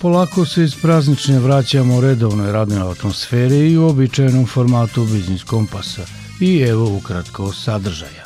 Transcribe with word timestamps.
Polako 0.00 0.46
se 0.46 0.64
iz 0.64 0.74
praznične 0.82 1.38
vraćamo 1.38 1.96
u 1.96 2.00
redovnoj 2.00 2.52
radnoj 2.52 2.90
atmosferi 2.90 3.56
i 3.56 3.76
u 3.76 3.86
običajnom 3.86 4.46
formatu 4.46 5.04
Biznis 5.04 5.42
Kompasa. 5.44 6.02
I 6.40 6.58
evo 6.58 6.96
ukratko 6.96 7.52
sadržaja. 7.52 8.24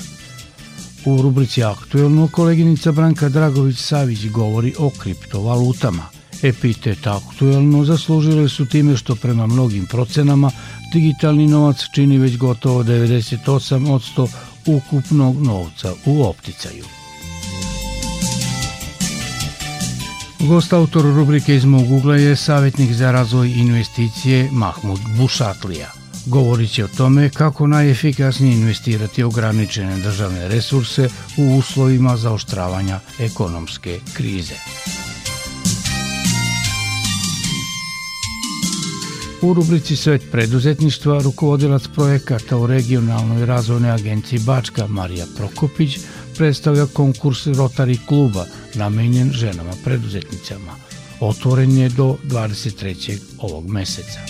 U 1.05 1.23
rubrici 1.23 1.65
Aktuelno 1.65 2.29
koleginica 2.32 2.92
Branka 2.92 3.29
Dragović-Savić 3.29 4.30
govori 4.30 4.74
o 4.79 4.91
kriptovalutama. 4.91 6.02
Epitet 6.42 7.06
aktuelno 7.06 7.84
zaslužile 7.84 8.48
su 8.48 8.66
time 8.66 8.96
što 8.96 9.15
prema 9.15 9.46
mnogim 9.46 9.87
procenama 9.87 10.51
digitalni 10.93 11.46
novac 11.46 11.77
čini 11.95 12.18
već 12.18 12.37
gotovo 12.37 12.82
98 12.82 13.91
od 13.91 14.02
100 14.16 14.29
ukupnog 14.66 15.43
novca 15.43 15.93
u 16.06 16.24
opticaju. 16.24 16.84
Gost 20.48 20.72
autor 20.72 21.04
rubrike 21.04 21.54
iz 21.54 21.64
mog 21.64 21.90
ugla 21.90 22.16
je 22.16 22.36
savjetnik 22.36 22.92
za 22.92 23.10
razvoj 23.10 23.50
investicije 23.50 24.48
Mahmud 24.52 25.01
Bušatlija. 25.18 25.90
Govorit 26.26 26.70
će 26.70 26.84
o 26.84 26.88
tome 26.88 27.30
kako 27.30 27.66
najefikasnije 27.66 28.54
investirati 28.54 29.23
ograničene 29.23 29.98
državne 29.98 30.48
resurse 30.48 31.09
u 31.38 31.56
uslovima 31.59 32.16
zaoštravanja 32.16 33.01
ekonomske 33.18 34.01
krize. 34.12 34.54
U 39.42 39.54
rubrici 39.54 39.96
Svet 39.96 40.23
preduzetništva 40.32 41.23
rukovodilac 41.23 41.82
projekata 41.95 42.56
u 42.56 42.66
regionalnoj 42.66 43.46
razvojnoj 43.46 43.90
agenciji 43.90 44.38
Bačka 44.38 44.86
Marija 44.86 45.26
Prokopić 45.36 45.98
predstavlja 46.37 46.87
konkurs 46.87 47.46
Rotary 47.46 47.99
kluba 48.07 48.45
namenjen 48.74 49.32
ženama 49.32 49.73
preduzetnicama. 49.85 50.73
Otvoren 51.21 51.79
je 51.79 51.88
do 51.88 52.16
23. 52.24 53.18
ovog 53.38 53.68
meseca. 53.68 54.21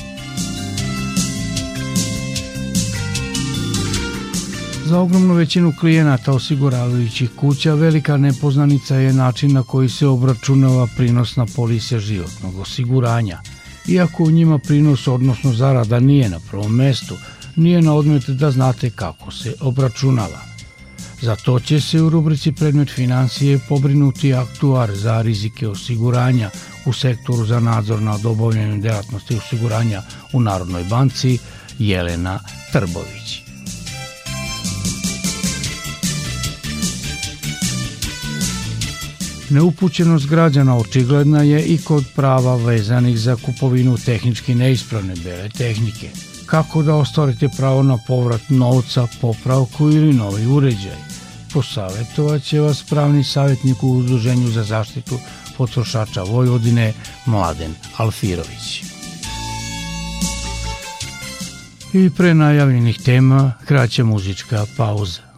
Za 4.84 4.98
ogromnu 4.98 5.34
većinu 5.34 5.72
klijenata 5.80 6.33
osiguravajućih 6.33 7.30
kuća 7.36 7.74
velika 7.74 8.16
nepoznanica 8.16 8.96
je 8.96 9.12
način 9.12 9.52
na 9.52 9.62
koji 9.62 9.89
se 9.89 10.06
obračunava 10.06 10.89
prinos 10.96 11.36
na 11.36 11.46
polise 11.46 11.98
životnog 11.98 12.58
osiguranja. 12.58 13.41
Iako 13.89 14.24
u 14.24 14.30
njima 14.30 14.58
prinos, 14.58 15.08
odnosno 15.08 15.52
zarada, 15.52 16.00
nije 16.00 16.28
na 16.28 16.41
prvom 16.50 16.74
mestu, 16.74 17.14
nije 17.56 17.83
na 17.83 17.94
odmet 17.94 18.28
da 18.28 18.50
znate 18.50 18.91
kako 18.91 19.30
se 19.30 19.55
obračunava– 19.61 20.41
Za 21.25 21.36
to 21.36 21.61
će 21.61 21.80
se 21.80 22.03
u 22.03 22.11
rubrici 22.11 22.53
predmet 22.53 22.91
financije 22.91 23.58
pobrinuti 23.69 24.34
aktuar 24.34 24.94
za 24.94 25.22
rizike 25.22 25.69
osiguranja 25.69 26.50
u 26.86 26.92
sektoru 26.92 27.47
za 27.47 27.61
nadzor 27.61 28.03
nad 28.03 28.27
obavljanjem 28.27 28.80
delatnosti 28.80 29.36
osiguranja 29.36 30.02
u 30.33 30.41
Narodnoj 30.41 30.84
banci 30.84 31.39
Jelena 31.78 32.40
Trbović. 32.73 33.42
Neupućenost 39.51 40.27
građana 40.27 40.77
očigledna 40.77 41.42
je 41.42 41.64
i 41.64 41.79
kod 41.79 42.05
prava 42.17 42.57
vezanih 42.57 43.18
za 43.18 43.36
kupovinu 43.36 43.96
tehnički 44.05 44.55
neispravne 44.55 45.14
bele 45.24 45.48
tehnike. 45.48 46.11
Kako 46.46 46.83
da 46.83 46.95
ostvarite 46.95 47.48
pravo 47.57 47.83
na 47.83 47.98
povrat 48.07 48.42
novca, 48.48 49.07
popravku 49.20 49.90
ili 49.90 50.13
novi 50.13 50.46
uređaj? 50.46 51.14
Posavetovat 51.54 52.42
će 52.42 52.60
vas 52.60 52.82
pravni 52.82 53.24
savjetnik 53.24 53.82
u 53.82 53.90
Udruženju 53.90 54.48
za 54.48 54.64
zaštitu 54.64 55.18
potrošača 55.56 56.22
Vojvodine 56.22 56.92
Mladen 57.26 57.74
Alfirović. 57.96 58.82
I 61.92 62.10
pre 62.16 62.34
najavljenih 62.34 62.98
tema 63.04 63.52
kraća 63.64 64.04
muzička 64.04 64.66
pauza. 64.76 65.33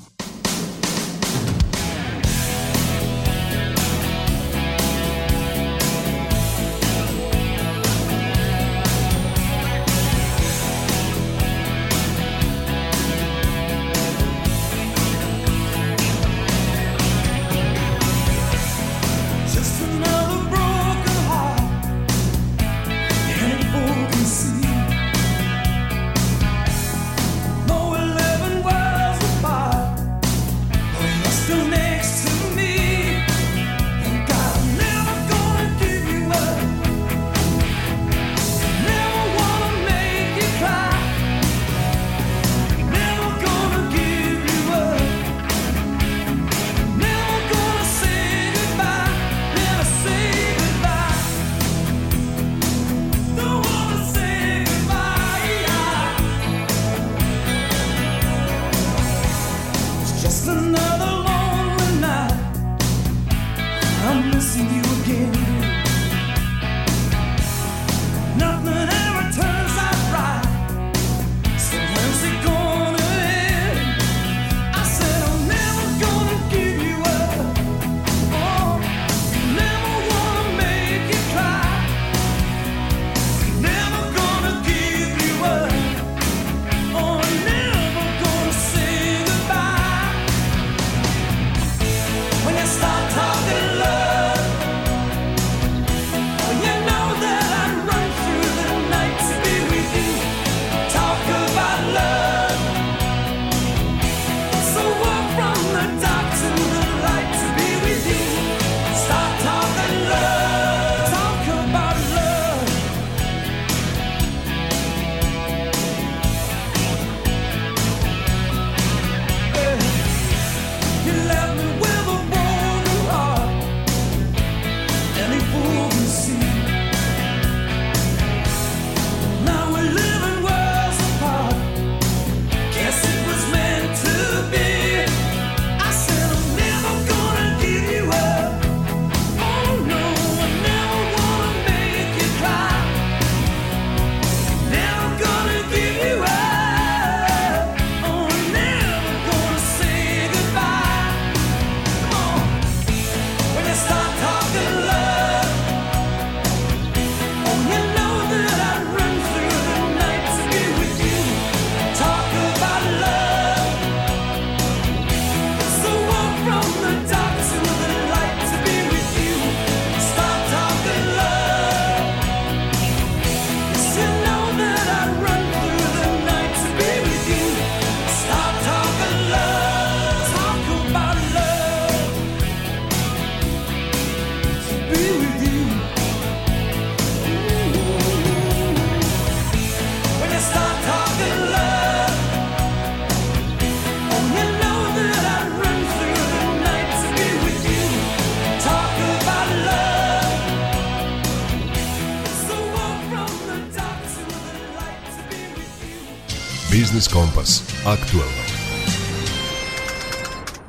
Aktualno. 207.87 208.43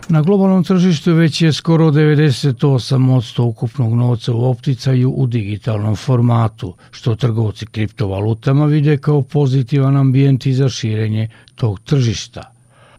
Na 0.09 0.21
globalnom 0.21 0.63
tržištu 0.63 1.13
već 1.13 1.41
je 1.41 1.53
skoro 1.53 1.91
98% 1.91 3.41
ukupnog 3.41 3.93
novca 3.93 4.33
u 4.33 4.45
opticaju 4.45 5.11
u 5.11 5.27
digitalnom 5.27 5.95
formatu, 5.95 6.73
što 6.91 7.15
trgovci 7.15 7.65
kriptovalutama 7.65 8.65
vide 8.65 8.97
kao 8.97 9.21
pozitivan 9.21 9.97
ambijent 9.97 10.45
i 10.45 10.53
za 10.53 10.69
širenje 10.69 11.29
tog 11.55 11.79
tržišta. 11.79 12.51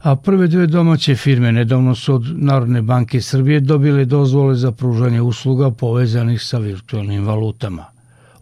A 0.03 0.17
prve 0.17 0.47
dve 0.47 0.67
domaće 0.67 1.17
firme 1.17 1.53
nedavno 1.53 1.95
su 1.95 2.15
od 2.15 2.23
Narodne 2.37 2.83
banke 2.83 3.21
Srbije 3.21 3.61
dobile 3.61 4.05
dozvole 4.05 4.55
za 4.55 4.73
pružanje 4.73 5.21
usluga 5.23 5.71
povezanih 5.71 6.43
sa 6.43 6.59
virtualnim 6.59 7.27
valutama. 7.27 7.85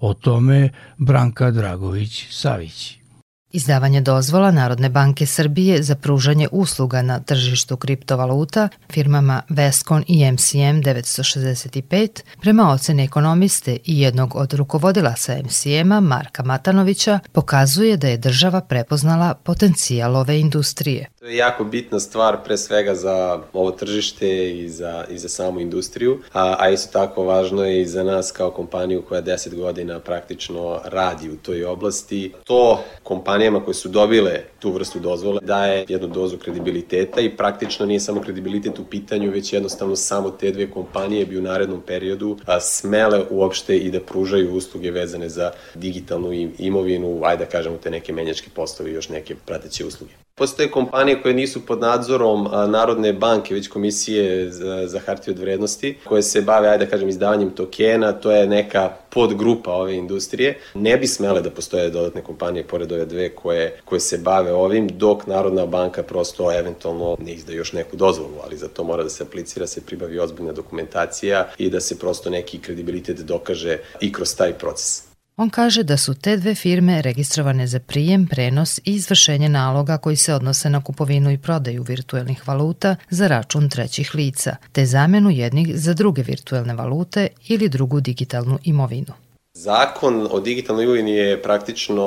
O 0.00 0.14
tome 0.14 0.68
Branka 0.98 1.50
Dragović-Savić. 1.50 3.05
Izdavanje 3.52 4.00
dozvola 4.00 4.50
Narodne 4.50 4.88
banke 4.88 5.26
Srbije 5.26 5.82
za 5.82 5.94
pružanje 5.94 6.48
usluga 6.52 7.02
na 7.02 7.20
tržištu 7.20 7.76
kriptovaluta 7.76 8.68
firmama 8.92 9.42
Vescon 9.48 10.04
i 10.08 10.32
MCM 10.32 10.56
965 10.82 12.22
prema 12.40 12.70
ocene 12.70 13.04
ekonomiste 13.04 13.76
i 13.84 14.00
jednog 14.00 14.36
od 14.36 14.52
rukovodila 14.52 15.16
sa 15.16 15.36
MCM-a 15.44 16.00
Marka 16.00 16.42
Matanovića 16.42 17.18
pokazuje 17.32 17.96
da 17.96 18.08
je 18.08 18.16
država 18.16 18.60
prepoznala 18.60 19.34
potencijal 19.34 20.16
ove 20.16 20.40
industrije. 20.40 21.06
To 21.26 21.30
je 21.30 21.36
jako 21.36 21.64
bitna 21.64 22.00
stvar 22.00 22.36
pre 22.44 22.56
svega 22.56 22.94
za 22.94 23.40
ovo 23.52 23.70
tržište 23.70 24.50
i 24.58 24.68
za, 24.68 25.04
i 25.10 25.18
za 25.18 25.28
samu 25.28 25.60
industriju, 25.60 26.18
a, 26.32 26.56
a 26.58 26.70
isto 26.70 26.92
tako 26.92 27.24
važno 27.24 27.64
je 27.64 27.82
i 27.82 27.86
za 27.86 28.04
nas 28.04 28.32
kao 28.32 28.50
kompaniju 28.50 29.02
koja 29.08 29.22
10 29.22 29.54
godina 29.54 30.00
praktično 30.00 30.80
radi 30.84 31.30
u 31.30 31.36
toj 31.36 31.64
oblasti. 31.64 32.32
To 32.44 32.80
kompanijama 33.02 33.64
koje 33.64 33.74
su 33.74 33.88
dobile 33.88 34.42
tu 34.58 34.72
vrstu 34.72 34.98
dozvole 34.98 35.40
daje 35.42 35.84
jednu 35.88 36.08
dozu 36.08 36.38
kredibiliteta 36.38 37.20
i 37.20 37.36
praktično 37.36 37.86
nije 37.86 38.00
samo 38.00 38.20
kredibilitet 38.20 38.78
u 38.78 38.84
pitanju, 38.84 39.30
već 39.30 39.52
jednostavno 39.52 39.96
samo 39.96 40.30
te 40.30 40.50
dve 40.50 40.70
kompanije 40.70 41.26
bi 41.26 41.38
u 41.38 41.42
narednom 41.42 41.80
periodu 41.86 42.36
a, 42.44 42.60
smele 42.60 43.24
uopšte 43.30 43.76
i 43.76 43.90
da 43.90 44.00
pružaju 44.00 44.54
usluge 44.54 44.90
vezane 44.90 45.28
za 45.28 45.50
digitalnu 45.74 46.32
imovinu, 46.58 47.20
ajde 47.24 47.44
da 47.44 47.50
kažemo 47.50 47.76
te 47.76 47.90
neke 47.90 48.12
menjačke 48.12 48.50
postovi 48.54 48.90
i 48.90 48.94
još 48.94 49.08
neke 49.08 49.34
prateće 49.46 49.84
usluge. 49.84 50.12
Postoje 50.38 50.70
kompanije 50.70 51.15
koje 51.22 51.34
nisu 51.34 51.66
pod 51.66 51.80
nadzorom 51.80 52.48
Narodne 52.68 53.12
banke, 53.12 53.54
već 53.54 53.68
komisije 53.68 54.50
za, 54.50 54.86
za 54.86 55.00
hartije 55.00 55.34
od 55.34 55.40
vrednosti, 55.40 55.96
koje 56.04 56.22
se 56.22 56.40
bave, 56.40 56.68
ajde 56.68 56.84
da 56.84 56.90
kažem, 56.90 57.08
izdavanjem 57.08 57.50
tokena, 57.50 58.12
to 58.12 58.30
je 58.30 58.46
neka 58.46 58.92
podgrupa 59.10 59.72
ove 59.72 59.94
industrije. 59.94 60.58
Ne 60.74 60.96
bi 60.96 61.06
smele 61.06 61.42
da 61.42 61.50
postoje 61.50 61.90
dodatne 61.90 62.22
kompanije 62.22 62.64
pored 62.64 62.92
ove 62.92 63.04
dve 63.04 63.28
koje, 63.28 63.80
koje 63.84 64.00
se 64.00 64.18
bave 64.18 64.52
ovim, 64.52 64.88
dok 64.88 65.26
Narodna 65.26 65.66
banka 65.66 66.02
prosto 66.02 66.52
eventualno 66.52 67.16
ne 67.20 67.32
izda 67.32 67.52
još 67.52 67.72
neku 67.72 67.96
dozvolu, 67.96 68.34
ali 68.44 68.56
za 68.56 68.68
to 68.68 68.84
mora 68.84 69.02
da 69.02 69.10
se 69.10 69.22
aplicira, 69.22 69.66
se 69.66 69.80
pribavi 69.80 70.18
ozbiljna 70.18 70.52
dokumentacija 70.52 71.48
i 71.58 71.70
da 71.70 71.80
se 71.80 71.98
prosto 71.98 72.30
neki 72.30 72.58
kredibilitet 72.58 73.18
dokaže 73.18 73.78
i 74.00 74.12
kroz 74.12 74.36
taj 74.36 74.52
proces. 74.52 75.05
On 75.38 75.50
kaže 75.50 75.82
da 75.82 75.96
su 75.96 76.14
te 76.14 76.36
dve 76.36 76.54
firme 76.54 77.02
registrovane 77.02 77.66
za 77.66 77.80
prijem, 77.80 78.26
prenos 78.26 78.78
i 78.78 78.82
izvršenje 78.84 79.48
naloga 79.48 79.98
koji 79.98 80.16
se 80.16 80.34
odnose 80.34 80.70
na 80.70 80.80
kupovinu 80.80 81.30
i 81.30 81.38
prodaju 81.38 81.82
virtuelnih 81.82 82.48
valuta 82.48 82.96
za 83.10 83.28
račun 83.28 83.68
trećih 83.68 84.14
lica, 84.14 84.56
te 84.72 84.86
zamenu 84.86 85.30
jednih 85.30 85.68
za 85.74 85.94
druge 85.94 86.22
virtuelne 86.22 86.74
valute 86.74 87.28
ili 87.48 87.68
drugu 87.68 88.00
digitalnu 88.00 88.58
imovinu. 88.64 89.25
Zakon 89.58 90.28
o 90.30 90.40
digitalnoj 90.40 90.84
imovini 90.84 91.12
je 91.12 91.42
praktično 91.42 92.04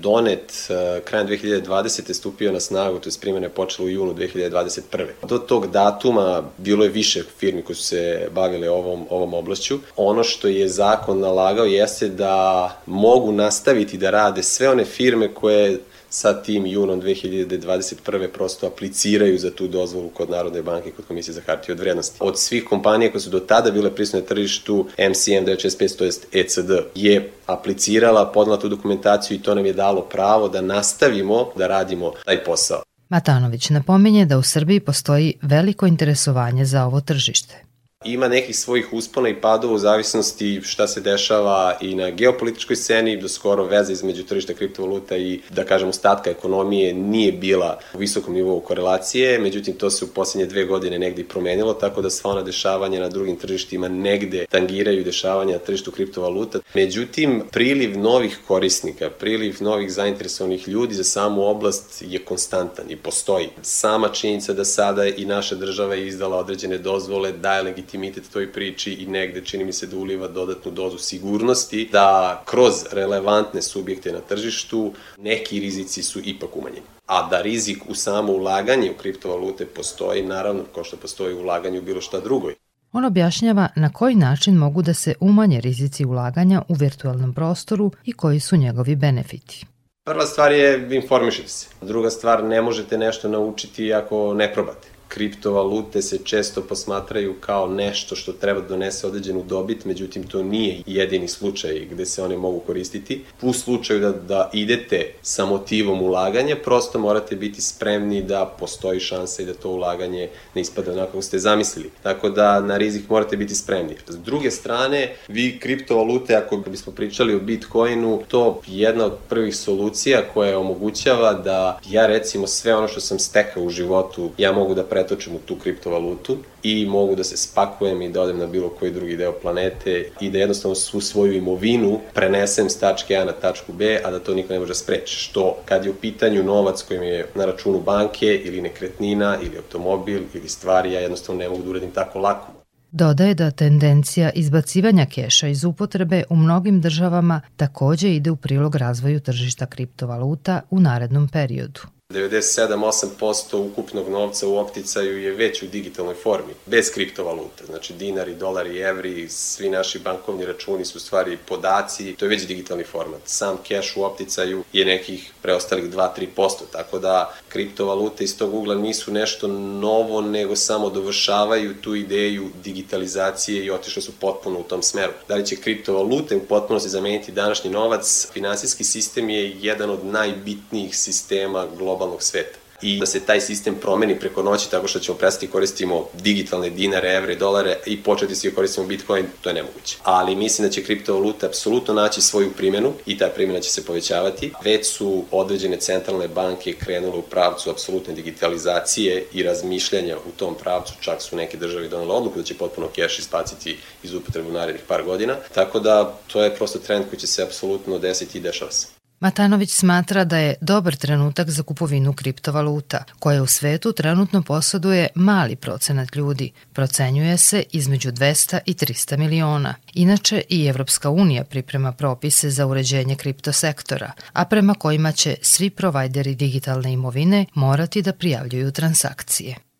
donet 0.00 0.52
e, 0.68 1.00
krajem 1.00 1.28
2020. 1.28 2.12
stupio 2.12 2.52
na 2.52 2.60
snagu, 2.60 2.98
to 2.98 3.08
je 3.08 3.12
primjene 3.20 3.48
počelo 3.48 3.86
u 3.86 3.90
junu 3.90 4.14
2021. 4.14 5.06
Do 5.28 5.38
tog 5.38 5.66
datuma 5.66 6.42
bilo 6.58 6.84
je 6.84 6.90
više 6.90 7.22
firmi 7.38 7.62
koji 7.62 7.76
su 7.76 7.82
se 7.82 8.28
bavile 8.34 8.70
ovom, 8.70 9.06
ovom 9.10 9.34
oblašću. 9.34 9.78
Ono 9.96 10.24
što 10.24 10.48
je 10.48 10.68
zakon 10.68 11.20
nalagao 11.20 11.64
jeste 11.64 12.08
da 12.08 12.76
mogu 12.86 13.32
nastaviti 13.32 13.98
da 13.98 14.10
rade 14.10 14.42
sve 14.42 14.68
one 14.68 14.84
firme 14.84 15.34
koje 15.34 15.78
sa 16.12 16.42
tim 16.42 16.66
junom 16.66 17.02
2021. 17.02 18.28
prosto 18.28 18.66
apliciraju 18.66 19.38
za 19.38 19.50
tu 19.50 19.68
dozvolu 19.68 20.08
kod 20.08 20.30
Narodne 20.30 20.62
banke 20.62 20.88
i 20.88 20.92
kod 20.92 21.04
Komisije 21.04 21.34
za 21.34 21.40
hartije 21.46 21.72
od 21.72 21.80
vrednosti. 21.80 22.16
Od 22.20 22.38
svih 22.38 22.64
kompanija 22.64 23.10
koje 23.10 23.20
su 23.20 23.30
do 23.30 23.40
tada 23.40 23.70
bile 23.70 23.94
prisutne 23.94 24.20
na 24.20 24.26
tržištu, 24.26 24.86
MCM 24.98 25.44
965, 25.46 25.98
to 25.98 26.04
jest 26.04 26.26
ECD, 26.32 26.70
je 26.94 27.30
aplicirala, 27.46 28.32
podnala 28.32 28.60
tu 28.60 28.68
dokumentaciju 28.68 29.36
i 29.36 29.42
to 29.42 29.54
nam 29.54 29.66
je 29.66 29.72
dalo 29.72 30.00
pravo 30.00 30.48
da 30.48 30.60
nastavimo 30.60 31.52
da 31.56 31.66
radimo 31.66 32.12
taj 32.24 32.44
posao. 32.44 32.82
Matanović 33.08 33.70
napominje 33.70 34.26
da 34.26 34.38
u 34.38 34.42
Srbiji 34.42 34.80
postoji 34.80 35.34
veliko 35.42 35.86
interesovanje 35.86 36.64
za 36.64 36.84
ovo 36.84 37.00
tržište. 37.00 37.71
Ima 38.04 38.28
nekih 38.28 38.58
svojih 38.58 38.92
uspona 38.92 39.28
i 39.28 39.40
padova 39.40 39.74
u 39.74 39.78
zavisnosti 39.78 40.60
šta 40.64 40.86
se 40.88 41.00
dešava 41.00 41.78
i 41.80 41.94
na 41.94 42.10
geopolitičkoj 42.10 42.76
sceni, 42.76 43.16
do 43.16 43.28
skoro 43.28 43.64
veza 43.64 43.92
između 43.92 44.24
tržišta 44.24 44.54
kriptovaluta 44.54 45.16
i, 45.16 45.40
da 45.50 45.64
kažem, 45.64 45.88
ostatka 45.88 46.30
ekonomije 46.30 46.94
nije 46.94 47.32
bila 47.32 47.78
u 47.94 47.98
visokom 47.98 48.34
nivou 48.34 48.60
korelacije, 48.60 49.38
međutim 49.38 49.74
to 49.74 49.90
se 49.90 50.04
u 50.04 50.08
poslednje 50.08 50.46
dve 50.46 50.64
godine 50.64 50.98
negde 50.98 51.22
i 51.22 51.28
promenilo, 51.28 51.74
tako 51.74 52.02
da 52.02 52.10
sva 52.10 52.30
ona 52.30 52.42
dešavanja 52.42 53.00
na 53.00 53.08
drugim 53.08 53.36
tržištima 53.36 53.88
negde 53.88 54.46
tangiraju 54.50 55.04
dešavanja 55.04 55.52
na 55.52 55.58
tržištu 55.58 55.90
kriptovaluta. 55.90 56.58
Međutim, 56.74 57.42
priliv 57.50 57.98
novih 57.98 58.38
korisnika, 58.46 59.10
priliv 59.10 59.56
novih 59.60 59.92
zainteresovanih 59.92 60.68
ljudi 60.68 60.94
za 60.94 61.04
samu 61.04 61.46
oblast 61.46 62.02
je 62.06 62.18
konstantan 62.18 62.84
i 62.88 62.96
postoji. 62.96 63.48
Sama 63.62 64.08
činjenica 64.08 64.52
da 64.52 64.64
sada 64.64 65.06
i 65.06 65.24
naša 65.24 65.54
država 65.54 65.94
je 65.94 66.06
izdala 66.06 66.36
određene 66.36 66.78
dozvole 66.78 67.32
daje 67.32 67.62
legitimitet 67.62 67.91
legitimitet 67.92 68.32
toj 68.32 68.52
priči 68.52 68.92
i 68.92 69.06
negde 69.06 69.44
čini 69.44 69.64
mi 69.64 69.72
se 69.72 69.86
da 69.86 69.96
uliva 69.96 70.28
dodatnu 70.28 70.72
dozu 70.72 70.98
sigurnosti 70.98 71.88
da 71.92 72.42
kroz 72.46 72.74
relevantne 72.92 73.62
subjekte 73.62 74.12
na 74.12 74.20
tržištu 74.20 74.92
neki 75.18 75.60
rizici 75.60 76.02
su 76.02 76.20
ipak 76.24 76.56
umanjeni. 76.56 76.86
A 77.06 77.28
da 77.28 77.42
rizik 77.42 77.82
u 77.88 77.94
samo 77.94 78.32
ulaganje 78.32 78.90
u 78.90 78.94
kriptovalute 78.94 79.66
postoji, 79.66 80.22
naravno, 80.22 80.62
kao 80.74 80.84
što 80.84 80.96
postoji 80.96 81.34
ulaganje 81.34 81.78
u 81.78 81.82
bilo 81.82 82.00
šta 82.00 82.20
drugoj. 82.20 82.54
On 82.92 83.04
objašnjava 83.04 83.68
na 83.76 83.92
koji 83.92 84.14
način 84.14 84.54
mogu 84.54 84.82
da 84.82 84.94
se 84.94 85.14
umanje 85.20 85.60
rizici 85.60 86.04
ulaganja 86.04 86.62
u 86.68 86.74
virtualnom 86.74 87.34
prostoru 87.34 87.90
i 88.04 88.12
koji 88.12 88.40
su 88.40 88.56
njegovi 88.56 88.96
benefiti. 88.96 89.66
Prva 90.04 90.26
stvar 90.26 90.52
je 90.52 90.88
informišite 90.96 91.48
se. 91.48 91.68
Druga 91.82 92.10
stvar, 92.10 92.44
ne 92.44 92.62
možete 92.62 92.98
nešto 92.98 93.28
naučiti 93.28 93.92
ako 93.92 94.34
ne 94.34 94.54
probate 94.54 94.91
kriptovalute 95.14 96.02
se 96.02 96.18
često 96.24 96.62
posmatraju 96.62 97.34
kao 97.40 97.68
nešto 97.68 98.16
što 98.16 98.32
treba 98.32 98.60
da 98.60 98.68
donese 98.68 99.06
određenu 99.06 99.42
dobit, 99.42 99.84
međutim 99.84 100.22
to 100.26 100.42
nije 100.42 100.82
jedini 100.86 101.28
slučaj 101.28 101.86
gde 101.90 102.06
se 102.06 102.22
one 102.22 102.36
mogu 102.36 102.60
koristiti. 102.60 103.24
U 103.42 103.52
slučaju 103.52 104.00
da, 104.00 104.12
da 104.12 104.50
idete 104.52 105.12
sa 105.22 105.44
motivom 105.46 106.02
ulaganja, 106.02 106.56
prosto 106.64 106.98
morate 106.98 107.36
biti 107.36 107.60
spremni 107.60 108.22
da 108.22 108.56
postoji 108.58 109.00
šansa 109.00 109.42
i 109.42 109.46
da 109.46 109.54
to 109.54 109.70
ulaganje 109.70 110.28
ne 110.54 110.60
ispada 110.60 110.92
onako 110.92 111.12
kako 111.12 111.22
ste 111.22 111.38
zamislili. 111.38 111.90
Tako 112.02 112.30
da 112.30 112.60
na 112.60 112.76
rizik 112.76 113.08
morate 113.08 113.36
biti 113.36 113.54
spremni. 113.54 113.96
S 114.08 114.16
druge 114.16 114.50
strane, 114.50 115.14
vi 115.28 115.58
kriptovalute, 115.58 116.34
ako 116.34 116.56
bismo 116.56 116.92
pričali 116.92 117.34
o 117.34 117.40
Bitcoinu, 117.40 118.22
to 118.28 118.60
je 118.66 118.82
jedna 118.82 119.04
od 119.06 119.16
prvih 119.28 119.56
solucija 119.56 120.22
koja 120.34 120.58
omogućava 120.58 121.32
da 121.34 121.80
ja 121.90 122.06
recimo 122.06 122.46
sve 122.46 122.74
ono 122.74 122.88
što 122.88 123.00
sam 123.00 123.18
stekao 123.18 123.62
u 123.62 123.70
životu, 123.70 124.30
ja 124.38 124.52
mogu 124.52 124.74
da 124.74 124.84
pre 124.84 125.01
pretočim 125.02 125.34
u 125.34 125.38
tu 125.38 125.56
kriptovalutu 125.56 126.36
i 126.62 126.86
mogu 126.86 127.14
da 127.14 127.24
se 127.24 127.36
spakujem 127.36 128.02
i 128.02 128.08
da 128.08 128.22
odem 128.22 128.38
na 128.38 128.46
bilo 128.46 128.68
koji 128.68 128.92
drugi 128.92 129.16
deo 129.16 129.32
planete 129.32 130.08
i 130.20 130.30
da 130.30 130.38
jednostavno 130.38 130.74
svu 130.74 131.00
svoju 131.00 131.32
imovinu 131.32 132.00
prenesem 132.14 132.70
s 132.70 132.78
tačke 132.78 133.16
A 133.16 133.24
na 133.24 133.32
tačku 133.32 133.72
B, 133.72 134.00
a 134.04 134.10
da 134.10 134.18
to 134.18 134.34
niko 134.34 134.52
ne 134.52 134.58
može 134.58 134.70
da 134.70 134.74
spreći. 134.74 135.16
Što 135.16 135.56
kad 135.64 135.84
je 135.84 135.90
u 135.90 135.94
pitanju 135.94 136.42
novac 136.42 136.82
koji 136.82 137.00
mi 137.00 137.06
je 137.06 137.26
na 137.34 137.44
računu 137.44 137.80
banke 137.80 138.26
ili 138.44 138.60
nekretnina 138.60 139.38
ili 139.42 139.56
automobil 139.56 140.22
ili 140.34 140.48
stvari, 140.48 140.92
ja 140.92 141.00
jednostavno 141.00 141.38
ne 141.38 141.48
mogu 141.48 141.62
da 141.62 141.70
uradim 141.70 141.90
tako 141.90 142.18
lako. 142.18 142.52
Dodaje 142.90 143.34
da 143.34 143.50
tendencija 143.50 144.30
izbacivanja 144.30 145.06
keša 145.06 145.48
iz 145.48 145.64
upotrebe 145.64 146.24
u 146.30 146.36
mnogim 146.36 146.80
državama 146.80 147.40
takođe 147.56 148.14
ide 148.14 148.30
u 148.30 148.36
prilog 148.36 148.74
razvoju 148.74 149.20
tržišta 149.20 149.66
kriptovaluta 149.66 150.60
u 150.70 150.80
narednom 150.80 151.28
periodu. 151.28 151.80
97-8% 152.12 153.56
ukupnog 153.56 154.08
novca 154.08 154.46
u 154.46 154.56
opticaju 154.56 155.22
je 155.22 155.32
već 155.32 155.62
u 155.62 155.66
digitalnoj 155.66 156.14
formi, 156.14 156.52
bez 156.66 156.90
kriptovalute. 156.90 157.66
Znači 157.66 157.92
dinari, 157.92 158.34
dolari, 158.34 158.78
evri, 158.78 159.28
svi 159.28 159.70
naši 159.70 159.98
bankovni 159.98 160.46
računi 160.46 160.84
su 160.84 161.00
stvari 161.00 161.38
podaci, 161.48 162.14
to 162.18 162.24
je 162.24 162.28
već 162.28 162.46
digitalni 162.46 162.84
format. 162.84 163.20
Sam 163.24 163.56
keš 163.64 163.96
u 163.96 164.04
opticaju 164.04 164.64
je 164.72 164.84
nekih 164.84 165.32
preostalih 165.42 165.84
2-3%, 165.84 166.50
tako 166.72 166.98
da 166.98 167.34
kriptovalute 167.48 168.24
iz 168.24 168.38
tog 168.38 168.54
ugla 168.54 168.74
nisu 168.74 169.12
nešto 169.12 169.48
novo, 169.48 170.20
nego 170.20 170.56
samo 170.56 170.90
dovršavaju 170.90 171.74
tu 171.80 171.94
ideju 171.94 172.48
digitalizacije 172.64 173.64
i 173.64 173.70
otišle 173.70 174.02
su 174.02 174.12
potpuno 174.20 174.58
u 174.58 174.62
tom 174.62 174.82
smeru. 174.82 175.12
Da 175.28 175.34
li 175.34 175.46
će 175.46 175.56
kriptovalute 175.56 176.36
u 176.36 176.40
potpunosti 176.40 176.88
zameniti 176.88 177.32
današnji 177.32 177.70
novac? 177.70 178.28
Finansijski 178.32 178.84
sistem 178.84 179.30
je 179.30 179.56
jedan 179.60 179.90
od 179.90 180.04
najbitnijih 180.04 180.96
sistema 180.96 181.66
globalnog 181.78 182.01
globalnog 182.02 182.22
sveta 182.22 182.58
i 182.82 182.98
da 182.98 183.06
se 183.06 183.20
taj 183.20 183.40
sistem 183.40 183.74
promeni 183.74 184.18
preko 184.18 184.42
noći 184.42 184.70
tako 184.70 184.88
što 184.88 184.98
ćemo 184.98 185.18
prestati 185.18 185.46
koristimo 185.46 186.08
digitalne 186.14 186.70
dinare, 186.70 187.08
evre, 187.08 187.34
dolare 187.34 187.78
i 187.86 188.02
početi 188.02 188.34
svi 188.34 188.54
koristimo 188.54 188.86
Bitcoin, 188.86 189.26
to 189.40 189.50
je 189.50 189.54
nemoguće. 189.54 189.96
Ali 190.02 190.36
mislim 190.36 190.68
da 190.68 190.72
će 190.72 190.84
kriptovaluta 190.84 191.46
apsolutno 191.46 191.94
naći 191.94 192.22
svoju 192.22 192.52
primjenu 192.56 192.92
i 193.06 193.18
ta 193.18 193.28
primjena 193.28 193.60
će 193.60 193.70
se 193.70 193.84
povećavati. 193.84 194.52
Već 194.64 194.86
su 194.86 195.24
određene 195.30 195.76
centralne 195.76 196.28
banke 196.28 196.72
krenule 196.72 197.18
u 197.18 197.22
pravcu 197.22 197.70
apsolutne 197.70 198.14
digitalizacije 198.14 199.26
i 199.32 199.42
razmišljanja 199.42 200.16
u 200.16 200.30
tom 200.36 200.54
pravcu, 200.54 200.94
čak 201.00 201.22
su 201.22 201.36
neke 201.36 201.56
države 201.56 201.88
donale 201.88 202.14
odluku 202.14 202.38
da 202.38 202.44
će 202.44 202.54
potpuno 202.54 202.88
keš 202.88 203.18
ispaciti 203.18 203.78
iz 204.02 204.14
upotrebu 204.14 204.50
narednih 204.52 204.82
par 204.88 205.02
godina. 205.02 205.36
Tako 205.54 205.80
da 205.80 206.18
to 206.32 206.42
je 206.42 206.54
prosto 206.54 206.78
trend 206.78 207.04
koji 207.08 207.20
će 207.20 207.26
se 207.26 207.42
apsolutno 207.42 207.98
desiti 207.98 208.38
i 208.38 208.40
dešava 208.40 208.70
se. 208.70 209.01
Matanović 209.22 209.70
smatra 209.70 210.24
da 210.24 210.38
je 210.38 210.54
dobar 210.60 210.96
trenutak 210.96 211.50
za 211.50 211.62
kupovinu 211.62 212.12
kriptovaluta, 212.12 213.04
koje 213.18 213.40
u 213.40 213.46
svetu 213.46 213.92
trenutno 213.92 214.42
posjeduje 214.42 215.08
mali 215.14 215.56
procenat 215.56 216.16
ljudi. 216.16 216.50
Procenjuje 216.72 217.38
se 217.38 217.62
između 217.72 218.12
200 218.12 218.58
i 218.66 218.74
300 218.74 219.16
miliona. 219.18 219.74
Inače, 219.94 220.42
i 220.48 220.66
Evropska 220.66 221.10
unija 221.10 221.44
priprema 221.44 221.92
propise 221.92 222.50
za 222.50 222.66
uređenje 222.66 223.16
kriptosektora, 223.16 224.12
a 224.32 224.44
prema 224.44 224.74
kojima 224.74 225.12
će 225.12 225.36
svi 225.42 225.70
provajderi 225.70 226.34
digitalne 226.34 226.92
imovine 226.92 227.46
morati 227.54 228.02
da 228.02 228.12
prijavljuju 228.12 228.72
transakcije. 228.72 229.71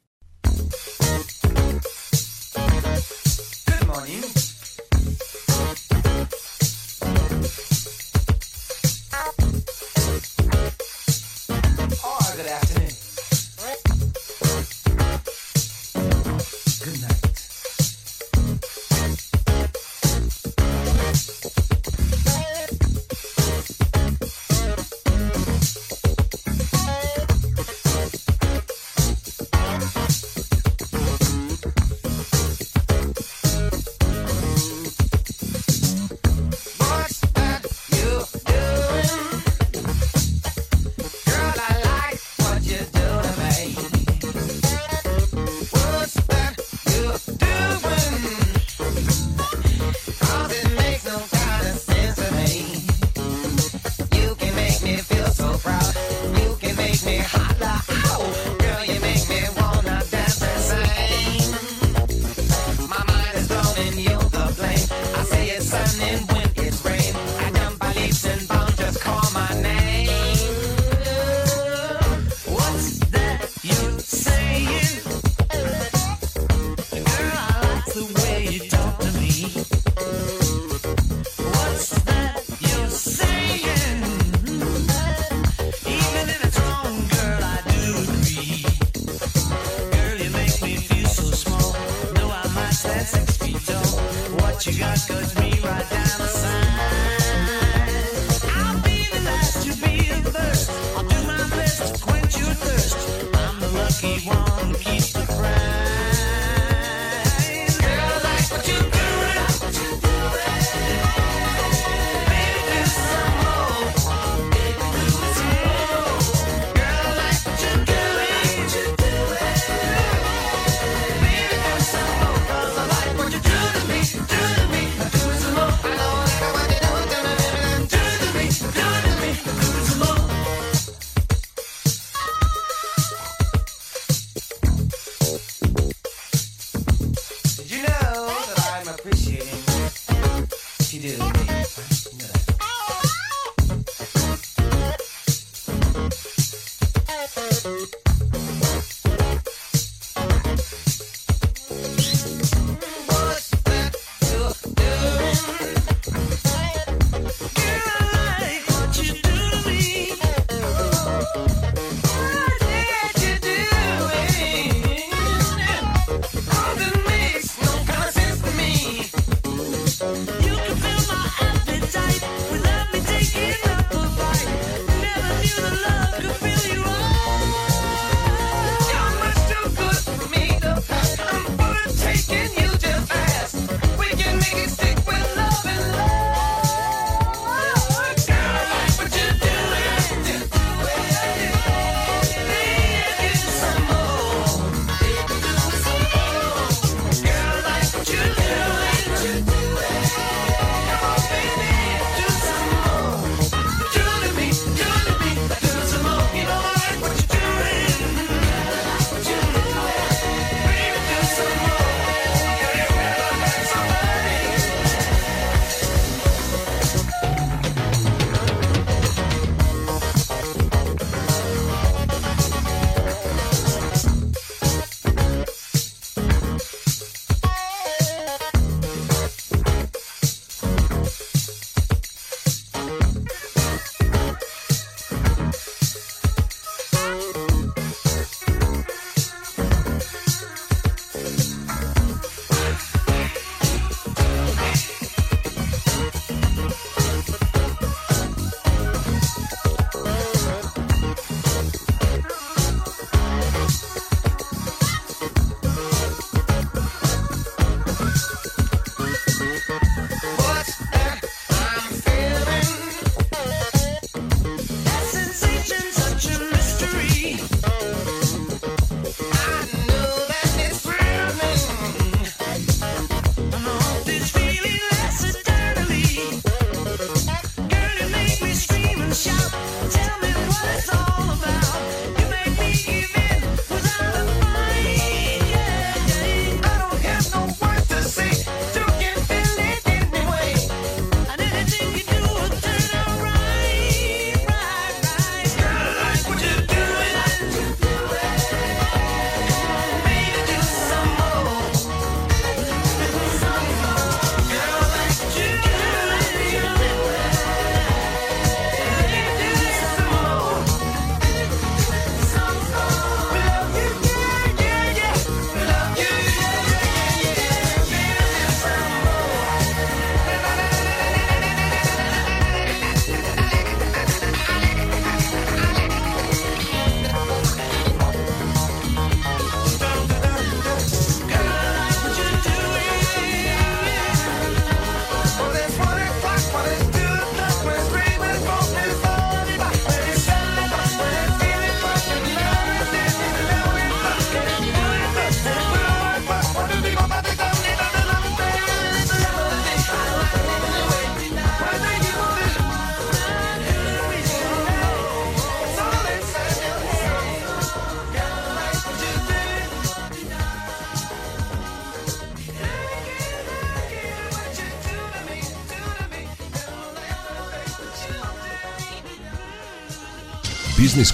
lucky 103.93 104.27
one 104.27 104.75
keeps 104.75 105.12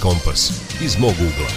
Kompas 0.02 0.42
iz 0.86 0.92
mog 1.02 1.16
ugla. 1.28 1.50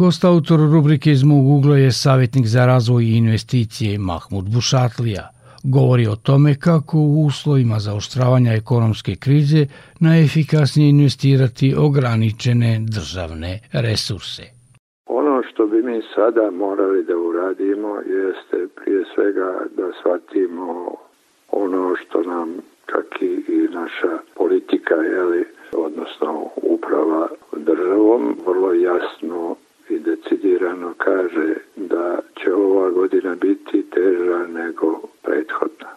Gost 0.00 0.24
autor 0.24 0.60
rubrike 0.74 1.10
iz 1.10 1.22
mog 1.24 1.44
ugla 1.56 1.76
je 1.76 1.92
savjetnik 1.92 2.46
za 2.46 2.66
razvoj 2.66 3.04
i 3.04 3.16
investicije 3.16 3.98
Mahmud 3.98 4.44
Bušatlija. 4.54 5.24
Govori 5.76 6.06
o 6.06 6.16
tome 6.16 6.54
kako 6.54 6.96
u 6.98 7.26
uslovima 7.26 7.78
zaoštravanja 7.78 8.52
ekonomske 8.52 9.14
krize 9.24 9.62
najefikasnije 10.00 10.88
investirati 10.90 11.74
ograničene 11.78 12.70
državne 12.96 13.52
resurse. 13.72 14.42
Ono 15.06 15.42
što 15.48 15.66
bi 15.66 15.82
mi 15.82 15.98
sada 16.14 16.50
morali 16.50 17.04
da 17.04 17.16
uradimo 17.16 17.90
jeste 18.18 18.58
prije 18.76 19.04
svega 19.14 19.48
da 19.76 19.86
shvatimo 20.00 20.68
ono 21.50 21.94
što 22.00 22.22
nam 22.22 22.48
čak 22.92 23.22
i 23.22 23.68
naša 23.70 24.18
politika, 24.34 24.94
jeli, 24.94 25.44
odnosno 25.72 26.50
uprava 26.56 27.28
državom, 27.56 28.36
vrlo 28.46 28.72
jasno 28.72 29.56
i 29.88 29.98
decidirano 29.98 30.94
kaže 30.98 31.54
da 31.76 32.20
će 32.34 32.54
ova 32.54 32.90
godina 32.90 33.34
biti 33.34 33.82
teža 33.90 34.46
nego 34.46 35.00
prethodna. 35.22 35.88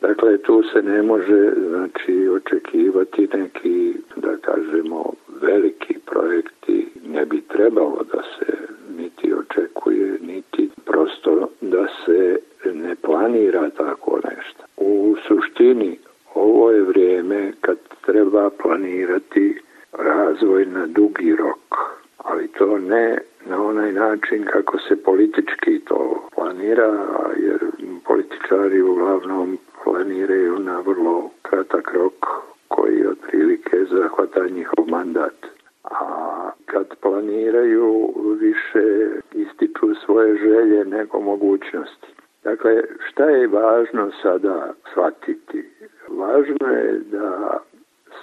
Dakle, 0.00 0.38
tu 0.38 0.62
se 0.62 0.82
ne 0.82 1.02
može 1.02 1.52
znači, 1.68 2.28
očekivati 2.28 3.28
neki, 3.34 3.94
da 4.16 4.36
kažemo, 4.36 5.12
veliki 5.40 5.94
projekti. 6.06 6.88
Ne 7.06 7.26
bi 7.26 7.40
trebalo 7.40 8.04
da 8.12 8.22
se 8.22 8.52
niti 8.96 9.34
očekuje, 9.34 10.18
niti 10.20 10.70
prosto 10.84 11.48
da 11.60 11.86
se 12.04 12.38
ne 12.74 12.94
planira 12.94 13.70
tako 13.70 14.18
nešto. 14.24 14.64
U 14.76 15.16
suštini 15.28 15.98
ovo 16.34 16.70
je 16.70 16.82
vrijeme 16.82 17.52
kad 17.60 17.76
treba 18.06 18.50
planirati 18.50 19.60
razvoj 19.92 20.66
na 20.66 20.86
dugi 20.86 21.36
rok, 21.36 21.74
ali 22.16 22.48
to 22.48 22.78
ne 22.78 23.18
na 23.46 23.64
onaj 23.64 23.92
način 23.92 24.44
kako 24.44 24.78
se 24.78 25.02
politički 25.02 25.80
to 25.84 26.28
planira, 26.34 27.06
jer 27.36 27.58
političari 28.04 28.82
uglavnom 28.82 29.58
planiraju 29.84 30.58
na 30.58 30.80
vrlo 30.80 31.30
kratak 31.42 31.94
rok 31.94 32.26
koji 32.68 33.06
otprilike 33.06 33.76
zahvata 33.90 34.48
njihov 34.48 34.86
mandat. 34.88 35.46
A 35.84 36.50
kad 36.66 36.86
planiraju 37.00 38.14
više 38.40 39.10
ističu 39.32 39.94
svoje 40.04 40.36
želje 40.36 40.84
nego 40.84 41.20
mogućnosti. 41.20 42.12
Dakle, 42.44 42.82
šta 43.08 43.24
je 43.24 43.46
važno 43.46 44.10
sada 44.22 44.72
shvatiti? 44.90 45.68
Važno 46.08 46.68
je 46.68 47.00
da 47.10 47.58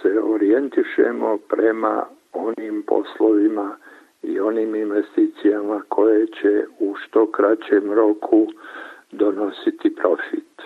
se 0.02 0.20
orijentišemo 0.20 1.38
prema 1.50 2.06
onim 2.34 2.84
poslovima 2.88 3.76
i 4.24 4.40
onim 4.40 4.76
investicijama 4.76 5.82
koje 5.90 6.28
će 6.28 6.66
u 6.80 6.96
što 6.96 7.32
kraćem 7.32 7.94
roku 7.94 8.48
donositi 9.12 9.96
profit. 9.96 10.62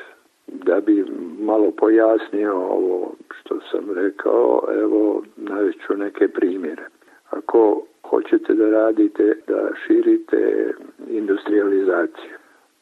Da 0.47 0.82
bi 0.82 1.06
malo 1.39 1.71
pojasnio 1.71 2.54
ovo 2.54 3.13
što 3.39 3.60
sam 3.71 3.91
rekao, 3.91 4.63
evo 4.82 5.23
naveću 5.38 5.93
neke 5.97 6.28
primjere. 6.28 6.84
Ako 7.30 7.82
hoćete 8.10 8.54
da 8.54 8.69
radite, 8.69 9.38
da 9.47 9.69
širite 9.88 10.73
industrializaciju, 11.10 12.34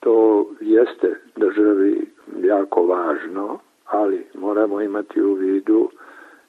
to 0.01 0.45
jeste 0.61 1.15
državi 1.35 2.05
jako 2.43 2.85
važno, 2.85 3.59
ali 3.85 4.25
moramo 4.33 4.81
imati 4.81 5.21
u 5.21 5.33
vidu 5.33 5.89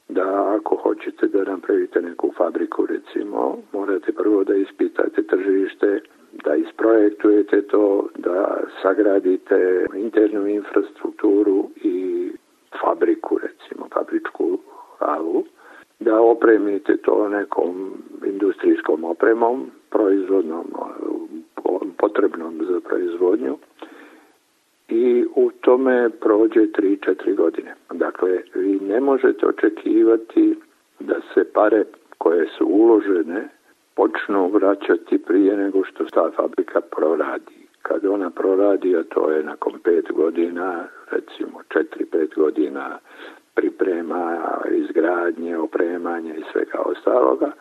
da 0.09 0.57
ako 0.59 0.77
hoćete 0.77 1.27
da 1.27 1.45
napravite 1.45 2.03
neku 2.03 2.33
fabriku 2.37 2.87
recimo, 2.87 3.59
morate 3.73 4.13
prvo 4.13 4.45
da 4.45 4.55
ispitate 4.55 5.23
tržište, 5.23 6.01
da 6.45 6.55
isprojektujete 6.55 7.63
to, 7.63 8.09
da 8.19 8.61
sagradite 8.83 9.87
internu 9.95 10.47
infrastrukturu 10.47 11.69
i 11.77 12.29
fabriku 12.81 13.39
recimo, 13.39 13.89
fabričku 13.95 14.59
halu, 14.99 15.45
da 16.01 16.21
opremite 16.21 16.97
to 16.97 17.29
nekom 17.29 18.03
industrijskom 18.27 19.05
opremom, 19.05 19.71
proizvodnom, 19.91 20.65
potrebnom 22.03 22.61
za 22.71 22.81
proizvodnju 22.81 23.59
i 24.89 25.25
u 25.35 25.51
tome 25.63 26.11
prođe 26.11 26.61
3-4 26.61 27.35
godine. 27.37 27.75
Dakle, 27.91 28.39
vi 28.55 28.79
ne 28.81 29.01
možete 29.01 29.47
očekivati 29.47 30.57
da 31.01 31.15
se 31.35 31.45
pare 31.53 31.85
koje 32.19 32.47
su 32.59 32.67
uložene 32.67 33.49
počnu 33.95 34.49
vraćati 34.49 35.19
prije 35.19 35.57
nego 35.57 35.85
što 35.85 36.05
ta 36.05 36.31
fabrika 36.37 36.81
proradi. 36.81 37.63
Kad 37.83 38.05
ona 38.05 38.31
proradi, 38.31 38.97
a 38.97 39.03
to 39.03 39.31
je 39.31 39.43
nakon 39.43 39.73
5 39.85 40.13
godina, 40.13 40.85
recimo 41.11 41.59
4-5 42.13 42.35
godina 42.37 42.99
priprema, 43.55 44.39
izgradnje, 44.71 45.59
opremanje 45.59 46.35
i 46.35 46.45
svega 46.53 46.79
ostaloga, 46.79 47.53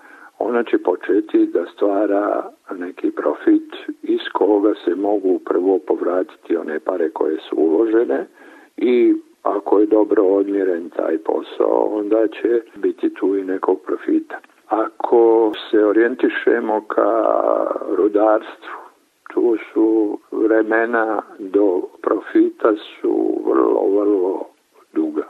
ona 0.43 0.63
će 0.63 0.77
početi 0.77 1.45
da 1.45 1.65
stvara 1.65 2.43
neki 2.77 3.11
profit 3.11 3.73
iz 4.03 4.19
koga 4.33 4.73
se 4.85 4.95
mogu 4.95 5.39
prvo 5.39 5.79
povratiti 5.87 6.57
one 6.57 6.79
pare 6.79 7.09
koje 7.09 7.37
su 7.49 7.55
uložene 7.57 8.25
i 8.77 9.13
ako 9.43 9.79
je 9.79 9.85
dobro 9.85 10.23
odmjeren 10.23 10.89
taj 10.89 11.17
posao, 11.17 11.99
onda 11.99 12.27
će 12.27 12.61
biti 12.75 13.13
tu 13.13 13.37
i 13.37 13.43
nekog 13.43 13.79
profita. 13.85 14.39
Ako 14.67 15.51
se 15.71 15.85
orijentišemo 15.85 16.81
ka 16.81 17.25
rudarstvu, 17.97 18.81
tu 19.33 19.57
su 19.73 20.19
vremena 20.31 21.21
do 21.39 21.81
profita 22.01 22.73
su 22.75 23.41
vrlo, 23.45 23.87
vrlo 23.99 24.45
duga. 24.93 25.23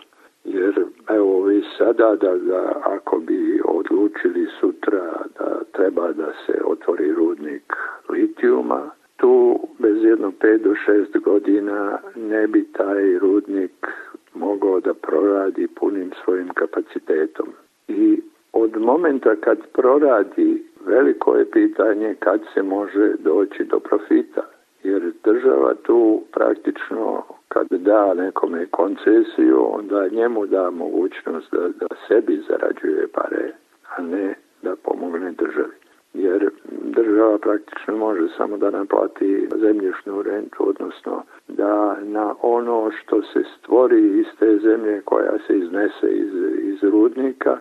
Jer 0.44 0.86
evo 1.10 1.44
vi 1.44 1.64
sada 1.78 2.16
da, 2.16 2.36
da 2.36 2.82
ako 2.84 3.20
bi 3.20 3.62
odlučili 3.66 4.48
sutra 4.60 5.14
da 5.40 5.62
treba 5.72 6.12
da 6.12 6.32
se 6.46 6.62
otvori 6.66 7.12
rudnik 7.12 7.74
litijuma, 8.10 8.90
tu 9.18 9.60
bez 9.80 10.04
jedno 10.04 10.32
5 10.42 10.58
do 10.58 10.74
6 10.88 11.20
godina 11.20 12.00
ne 12.16 12.48
bi 12.48 12.66
taj 12.74 13.20
rudnik 13.20 13.88
mogao 14.34 14.80
da 14.80 14.94
proradi 14.94 15.68
punim 15.68 16.12
svojim 16.24 16.50
kapacitetom. 16.54 17.48
I 17.88 18.22
od 18.54 18.82
momenta 18.82 19.36
kad 19.36 19.58
proradi, 19.74 20.64
veliko 20.86 21.36
je 21.36 21.52
pitanje 21.52 22.16
kad 22.20 22.42
se 22.54 22.64
može 22.64 23.14
doći 23.20 23.64
do 23.64 23.80
profita. 23.80 24.42
Jer 24.84 25.12
država 25.24 25.74
tu 25.84 26.22
praktično 26.32 27.24
kad 27.48 27.68
da 27.70 28.14
nekome 28.14 28.66
koncesiju, 28.66 29.68
onda 29.72 30.08
njemu 30.08 30.46
da 30.46 30.72
mogućnost 30.72 31.52
da, 31.52 31.68
da 31.68 31.88
sebi 32.08 32.44
zarađuje 32.50 33.08
pare, 33.08 33.54
a 33.96 34.02
ne 34.02 34.36
da 34.62 34.76
pomogne 34.76 35.32
državi. 35.32 35.74
Jer 36.14 36.50
država 36.82 37.38
praktično 37.38 37.98
može 37.98 38.28
samo 38.38 38.58
da 38.58 38.70
naplati 38.70 39.48
zemljišnu 39.62 40.22
rentu, 40.22 40.70
odnosno 40.70 41.24
da 41.48 41.98
na 42.02 42.36
ono 42.42 42.92
što 42.92 43.22
se 43.22 43.44
stvori 43.58 44.20
iz 44.20 44.26
te 44.40 44.58
zemlje 44.58 45.02
koja 45.02 45.38
se 45.48 45.58
iznese 45.58 46.08
iz, 46.12 46.34
iz 46.60 46.84
rudnika, 46.84 47.58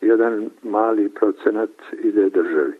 jedan 0.00 0.50
mali 0.62 1.08
procenat 1.08 1.70
ide 2.02 2.30
državi. 2.30 2.72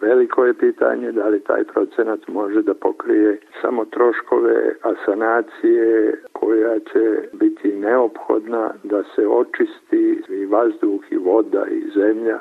Veliko 0.00 0.44
je 0.44 0.54
pitanje 0.54 1.12
da 1.12 1.28
li 1.28 1.40
taj 1.40 1.64
procenat 1.64 2.28
može 2.28 2.62
da 2.62 2.74
pokrije 2.74 3.40
samo 3.60 3.84
troškove 3.84 4.74
asanacije 4.82 6.14
koja 6.32 6.78
će 6.78 7.28
biti 7.32 7.72
neophodna 7.72 8.70
da 8.84 9.02
se 9.02 9.26
očisti 9.28 10.22
i 10.28 10.46
vazduh 10.46 11.00
i 11.10 11.16
voda 11.16 11.66
i 11.70 11.90
zemlja, 11.94 12.40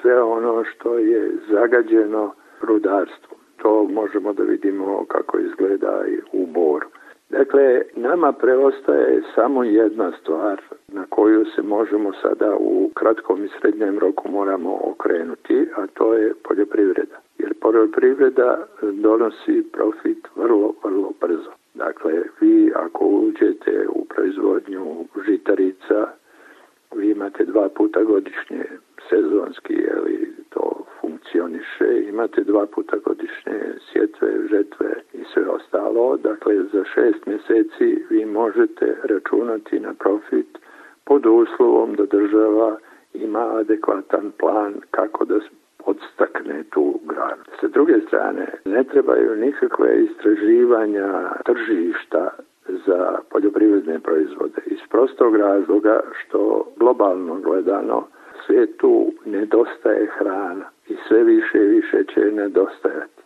sve 0.00 0.22
ono 0.22 0.64
što 0.64 0.98
je 0.98 1.32
zagađeno 1.50 2.34
rudarstvom. 2.60 3.40
To 3.56 3.84
možemo 3.90 4.32
da 4.32 4.42
vidimo 4.42 5.04
kako 5.08 5.38
izgleda 5.38 6.04
i 6.08 6.18
u 6.32 6.46
Boru. 6.46 6.86
Dakle, 7.30 7.82
nama 7.96 8.32
preostaje 8.32 9.22
samo 9.34 9.64
jedna 9.64 10.12
stvar 10.20 10.60
na 10.88 11.06
koju 11.08 11.44
se 11.44 11.62
možemo 11.62 12.12
sada 12.22 12.56
u 12.58 12.90
kratkom 12.94 13.44
i 13.44 13.48
srednjem 13.60 13.98
roku 13.98 14.28
moramo 14.30 14.78
okrenuti, 14.82 15.68
a 15.76 15.86
to 15.86 16.14
je 16.14 16.34
poljoprivreda. 16.48 17.16
Jer 17.38 17.54
poljoprivreda 17.60 18.66
donosi 18.82 19.64
profit 19.72 20.28
vrlo, 20.36 20.74
vrlo 20.84 21.12
brzo. 21.20 21.50
Dakle, 21.74 22.12
vi 22.40 22.72
ako 22.74 23.04
uđete 23.04 23.86
u 23.88 24.04
proizvodnju 24.04 25.04
žitarica, 25.26 26.06
vi 26.96 27.10
imate 27.10 27.44
dva 27.44 27.68
puta 27.68 28.02
godišnje 28.02 28.64
sezonski, 29.08 29.74
li 29.74 30.32
to 30.48 30.84
funkcioniše, 31.00 32.08
imate 32.08 32.44
dva 32.44 32.66
puta 32.66 32.96
godišnje 33.04 33.58
sjetve, 33.92 34.28
žetve 34.50 34.94
i 35.12 35.24
sve 35.34 35.48
ostalo. 35.48 36.16
Dakle, 36.16 36.54
za 36.72 36.84
šest 36.84 37.26
mjeseci 37.26 38.04
vi 38.10 38.24
možete 38.24 38.96
računati 39.04 39.80
na 39.80 39.94
profit 39.94 40.58
pod 41.04 41.26
uslovom 41.26 41.94
da 41.94 42.04
država 42.04 42.76
ima 43.14 43.56
adekvatan 43.60 44.32
plan 44.38 44.74
kako 44.90 45.24
da 45.24 45.38
podstakne 45.84 46.64
tu 46.70 47.00
granu. 47.04 47.42
Sa 47.60 47.68
druge 47.68 48.00
strane, 48.06 48.46
ne 48.64 48.84
trebaju 48.84 49.36
nikakve 49.36 50.04
istraživanja 50.04 51.30
tržišta 51.44 52.30
za 52.86 53.18
poljoprivredne 53.30 53.98
proizvode 53.98 54.62
iz 54.66 54.78
prostog 54.90 55.36
razloga 55.36 56.00
što 56.12 56.72
globalno 56.76 57.34
gledano 57.34 58.06
svetu 58.46 59.12
nedostaje 59.24 60.10
hrana 60.18 60.64
i 60.90 60.96
sve 61.08 61.24
više 61.24 61.58
i 61.58 61.68
više 61.68 62.04
će 62.14 62.20
nedostajati. 62.20 63.20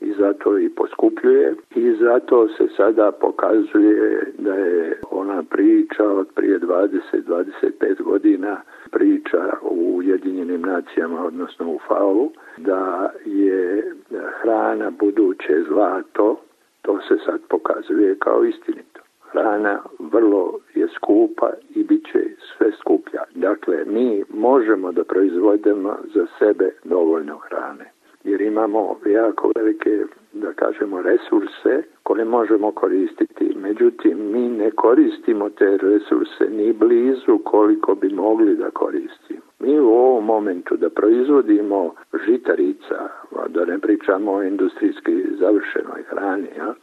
I 0.00 0.12
zato 0.12 0.58
i 0.58 0.68
poskupljuje. 0.68 1.54
I 1.74 1.94
zato 2.00 2.48
se 2.48 2.68
sada 2.76 3.12
pokazuje 3.12 4.32
da 4.38 4.54
je 4.54 5.00
ona 5.10 5.42
priča 5.50 6.04
od 6.04 6.28
prije 6.34 6.60
20-25 6.60 8.02
godina 8.02 8.60
priča 8.90 9.52
u 9.62 9.96
Ujedinjenim 9.96 10.60
nacijama, 10.60 11.26
odnosno 11.26 11.70
u 11.70 11.78
FAO, 11.88 12.28
da 12.56 13.12
je 13.24 13.92
hrana 14.40 14.90
buduće 14.90 15.62
zlato, 15.68 16.40
to 16.82 17.00
se 17.08 17.14
sad 17.26 17.40
pokazuje 17.48 18.16
kao 18.18 18.44
istinito. 18.44 18.93
Hrana 19.34 19.82
vrlo 19.98 20.58
je 20.74 20.88
skupa 20.88 21.50
i 21.74 21.84
bit 21.84 22.06
će 22.12 22.20
sve 22.56 22.72
skuplja. 22.80 23.22
Dakle, 23.34 23.84
mi 23.86 24.22
možemo 24.28 24.92
da 24.92 25.04
proizvodimo 25.04 25.96
za 26.14 26.26
sebe 26.38 26.70
dovoljno 26.84 27.38
hrane 27.38 27.94
jer 28.24 28.40
imamo 28.40 28.96
jako 29.06 29.52
velike, 29.56 30.04
da 30.32 30.52
kažemo, 30.52 31.02
resurse 31.02 31.82
koje 32.02 32.24
možemo 32.24 32.72
koristiti. 32.72 33.54
Međutim, 33.56 34.32
mi 34.32 34.48
ne 34.48 34.70
koristimo 34.70 35.50
te 35.50 35.76
resurse 35.76 36.44
ni 36.50 36.72
blizu 36.72 37.38
koliko 37.44 37.94
bi 37.94 38.08
mogli 38.08 38.56
da 38.56 38.70
koristimo. 38.70 39.40
Mi 39.58 39.80
u 39.80 39.88
ovom 39.88 40.24
momentu 40.24 40.76
da 40.76 40.90
proizvodimo 40.90 41.94
žitarica, 42.26 43.08
da 43.48 43.64
ne 43.64 43.78
pričamo 43.78 44.32
o 44.32 44.42
industrijski 44.42 45.24
završenoj 45.38 46.02
hrani, 46.08 46.48
ja, 46.56 46.74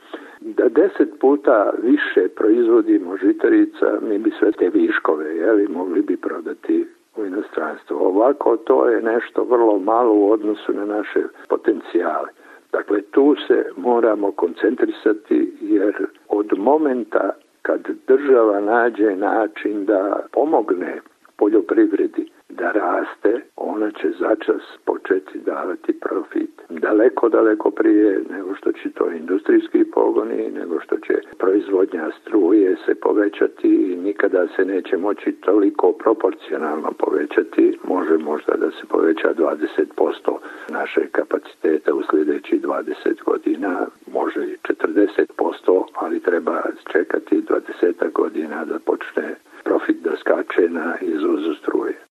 da 0.41 0.69
deset 0.69 1.19
puta 1.19 1.73
više 1.83 2.27
proizvodimo 2.35 3.17
žitarica, 3.17 3.97
mi 4.01 4.17
bi 4.17 4.31
sve 4.39 4.51
te 4.51 4.69
viškove 4.69 5.35
jeli, 5.35 5.67
mogli 5.67 6.01
bi 6.01 6.17
prodati 6.17 6.87
u 7.15 7.25
inostranstvo. 7.25 7.97
Ovako 7.97 8.57
to 8.57 8.89
je 8.89 9.01
nešto 9.01 9.43
vrlo 9.43 9.79
malo 9.79 10.13
u 10.13 10.31
odnosu 10.31 10.73
na 10.73 10.85
naše 10.85 11.19
potencijale. 11.49 12.29
Dakle, 12.71 13.01
tu 13.01 13.35
se 13.47 13.65
moramo 13.77 14.31
koncentrisati 14.31 15.53
jer 15.61 15.93
od 16.29 16.57
momenta 16.57 17.29
kad 17.61 17.87
država 18.07 18.59
nađe 18.59 19.15
način 19.15 19.85
da 19.85 20.25
pomogne 20.31 21.01
poljoprivredi 21.37 22.29
da 22.57 22.71
raste, 22.71 23.41
ona 23.55 23.91
će 23.91 24.07
začas 24.19 24.61
početi 24.85 25.39
davati 25.39 25.99
profit. 25.99 26.49
Daleko, 26.69 27.29
daleko 27.29 27.71
prije 27.71 28.21
nego 28.29 28.55
što 28.55 28.71
će 28.71 28.91
to 28.91 29.11
industrijski 29.11 29.83
pogoni, 29.93 30.51
nego 30.51 30.79
što 30.79 30.97
će 30.97 31.13
proizvodnja 31.37 32.09
struje 32.21 32.75
se 32.85 32.95
povećati 32.95 33.67
i 33.67 33.95
nikada 33.95 34.47
se 34.55 34.65
neće 34.65 34.97
moći 34.97 35.31
toliko 35.31 35.91
proporcionalno 35.91 36.91
povećati. 36.91 37.79
Može 37.83 38.17
možda 38.17 38.53
da 38.53 38.71
se 38.71 38.87
poveća 38.89 39.33
20% 39.33 40.37
naše 40.69 41.07
kapaciteta 41.11 41.93
u 41.93 42.01
sljedećih 42.11 42.61
20 42.61 43.23
godina, 43.25 43.87
može 44.13 44.45
i 44.45 44.57
40%, 44.57 45.83
ali 45.93 46.19
treba 46.19 46.61
čekati 46.91 47.43
20 47.81 48.11
godina 48.11 48.65
da 48.65 48.79
počne 48.79 49.35
profit 49.63 49.97
da 50.03 50.17
skače 50.17 50.69
na 50.69 50.97
izvozu 51.01 51.53
struje. 51.53 52.10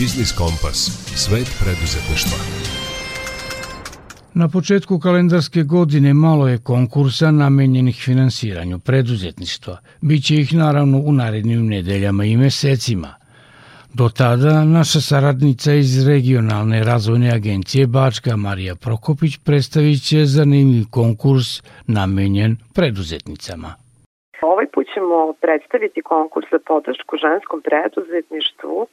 Biznis 0.00 0.32
Kompas. 0.40 0.78
Svet 1.24 1.48
preduzetništva. 1.62 2.38
Na 4.40 4.46
početku 4.48 4.98
kalendarske 4.98 5.62
godine 5.62 6.14
malo 6.14 6.48
je 6.48 6.64
konkursa 6.72 7.30
namenjenih 7.30 7.96
finansiranju 8.06 8.78
preduzetništva. 8.86 9.76
Biće 10.08 10.34
ih 10.34 10.54
naravno 10.54 10.98
u 10.98 11.12
narednim 11.12 11.66
nedeljama 11.66 12.24
i 12.24 12.36
mesecima. 12.36 13.10
Do 13.98 14.06
tada 14.20 14.64
naša 14.64 15.00
saradnica 15.10 15.72
iz 15.72 16.08
regionalne 16.08 16.84
razvojne 16.84 17.30
agencije 17.38 17.86
Bačka 17.86 18.36
Marija 18.36 18.74
Prokopić 18.84 19.32
predstavit 19.46 20.00
će 20.08 20.18
zanimljiv 20.24 20.84
konkurs 20.90 21.48
namenjen 21.86 22.56
preduzetnicama. 22.74 23.70
Ovaj 24.42 24.66
put 24.74 24.86
ćemo 24.94 25.16
predstaviti 25.44 26.00
konkurs 26.02 26.46
za 26.52 26.58
podršku 26.70 27.14
ženskom 27.24 27.58
preduzetništvu 27.68 28.86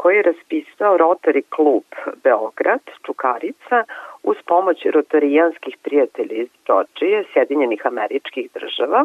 koji 0.00 0.16
je 0.16 0.22
raspisao 0.22 0.98
Rotary 0.98 1.42
klub 1.56 1.84
Beograd, 2.24 2.84
Čukarica, 3.06 3.78
uz 4.22 4.36
pomoć 4.46 4.78
rotarijanskih 4.94 5.76
prijatelja 5.82 6.34
iz 6.42 6.48
Džordžije, 6.66 7.24
Sjedinjenih 7.32 7.82
američkih 7.86 8.50
država. 8.54 9.00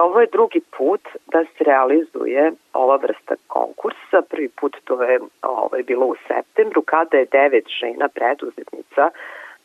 Ovo 0.00 0.20
je 0.20 0.34
drugi 0.36 0.60
put 0.76 1.00
da 1.32 1.44
se 1.44 1.64
realizuje 1.64 2.52
ova 2.72 2.96
vrsta 2.96 3.34
konkursa. 3.46 4.18
Prvi 4.30 4.48
put 4.48 4.76
to 4.84 5.02
je 5.02 5.20
ovo 5.42 5.76
je 5.76 5.82
bilo 5.82 6.06
u 6.06 6.16
septembru 6.28 6.82
kada 6.82 7.16
je 7.16 7.32
devet 7.32 7.66
žena 7.80 8.08
preduzetnica 8.08 9.10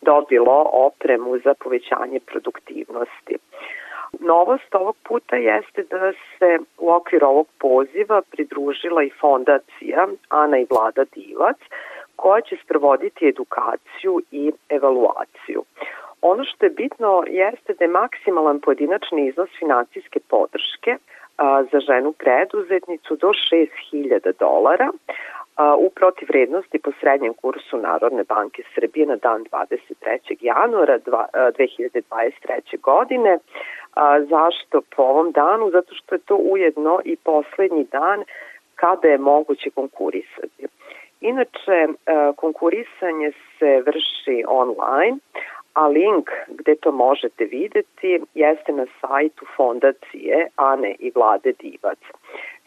dobilo 0.01 0.69
opremu 0.71 1.39
za 1.45 1.53
povećanje 1.63 2.19
produktivnosti. 2.19 3.35
Novost 4.19 4.75
ovog 4.75 4.95
puta 5.03 5.35
jeste 5.35 5.83
da 5.83 6.11
se 6.11 6.57
u 6.77 6.91
okviru 6.91 7.27
ovog 7.27 7.47
poziva 7.59 8.21
pridružila 8.31 9.03
i 9.03 9.11
fondacija 9.21 10.07
Ana 10.29 10.57
i 10.57 10.67
Vlada 10.69 11.03
Divac, 11.15 11.57
koja 12.15 12.41
će 12.41 12.55
sprovoditi 12.63 13.27
edukaciju 13.27 14.21
i 14.31 14.51
evaluaciju. 14.69 15.63
Ono 16.21 16.43
što 16.43 16.65
je 16.65 16.69
bitno 16.69 17.23
jeste 17.27 17.73
da 17.73 17.83
je 17.85 17.97
maksimalan 18.01 18.59
pojedinačni 18.59 19.27
iznos 19.27 19.49
financijske 19.59 20.19
podrške 20.29 20.97
za 21.71 21.79
ženu 21.79 22.11
preduzetnicu 22.11 23.15
do 23.15 23.27
6000 23.27 24.31
dolara 24.39 24.91
u 25.77 25.89
protivrednosti 25.89 26.79
po 26.79 26.91
srednjem 26.99 27.33
kursu 27.33 27.77
Narodne 27.77 28.23
banke 28.23 28.63
Srbije 28.75 29.05
na 29.05 29.15
dan 29.15 29.45
23. 29.51 30.37
januara 30.41 30.99
2023. 30.99 32.79
godine. 32.81 33.37
Zašto 34.29 34.81
po 34.95 35.03
ovom 35.03 35.31
danu? 35.31 35.69
Zato 35.71 35.95
što 35.95 36.15
je 36.15 36.19
to 36.19 36.35
ujedno 36.35 36.99
i 37.05 37.15
poslednji 37.15 37.85
dan 37.91 38.23
kada 38.75 39.07
je 39.07 39.17
moguće 39.17 39.69
konkurisati. 39.69 40.67
Inače, 41.21 41.87
konkurisanje 42.35 43.31
se 43.59 43.83
vrši 43.85 44.43
online, 44.47 45.17
a 45.73 45.87
link 45.87 46.29
gde 46.47 46.75
to 46.75 46.91
možete 46.91 47.45
videti 47.45 48.21
jeste 48.33 48.71
na 48.71 48.85
sajtu 49.01 49.45
fondacije 49.55 50.47
Ane 50.55 50.95
i 50.99 51.11
Vlade 51.15 51.53
Divac. 51.59 51.99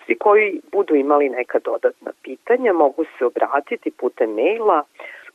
Svi 0.07 0.19
koji 0.19 0.61
budu 0.73 0.95
imali 0.95 1.29
neka 1.29 1.59
dodatna 1.59 2.13
pitanja 2.23 2.73
mogu 2.73 3.05
se 3.19 3.25
obratiti 3.25 3.91
putem 3.91 4.31
maila 4.31 4.83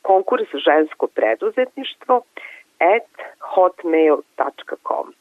konkurs 0.02 0.50
žensko 0.66 1.08
preduzetništvo 1.08 2.22
at 2.80 3.12
hotmail.com. 3.40 5.14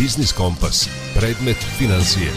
Biznis 0.00 0.32
Kompas. 0.32 0.88
Predmet 1.14 1.56
financije. 1.78 2.30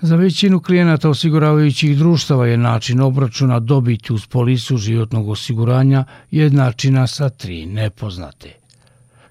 Za 0.00 0.16
većinu 0.16 0.60
klijenata 0.60 1.10
osiguravajućih 1.10 1.98
društava 1.98 2.46
je 2.46 2.56
način 2.56 3.00
obračuna 3.00 3.60
dobiti 3.60 4.12
uz 4.12 4.26
polisu 4.26 4.76
životnog 4.76 5.28
osiguranja 5.28 6.04
jednačina 6.30 7.06
sa 7.06 7.28
tri 7.28 7.66
nepoznate. 7.66 8.52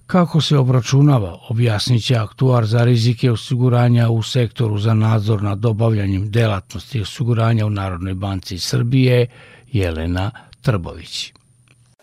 Kako 0.07 0.41
se 0.41 0.57
obračunava, 0.57 1.39
objasnit 1.49 2.05
će 2.05 2.15
aktuar 2.15 2.65
za 2.65 2.83
rizike 2.83 3.31
osiguranja 3.31 4.09
u 4.09 4.23
sektoru 4.23 4.77
za 4.77 4.93
nadzor 4.93 5.43
nad 5.43 5.65
obavljanjem 5.65 6.31
delatnosti 6.31 7.01
osiguranja 7.01 7.65
u 7.65 7.69
Narodnoj 7.69 8.13
banci 8.13 8.59
Srbije, 8.59 9.27
Jelena 9.71 10.31
Trbović. 10.61 11.34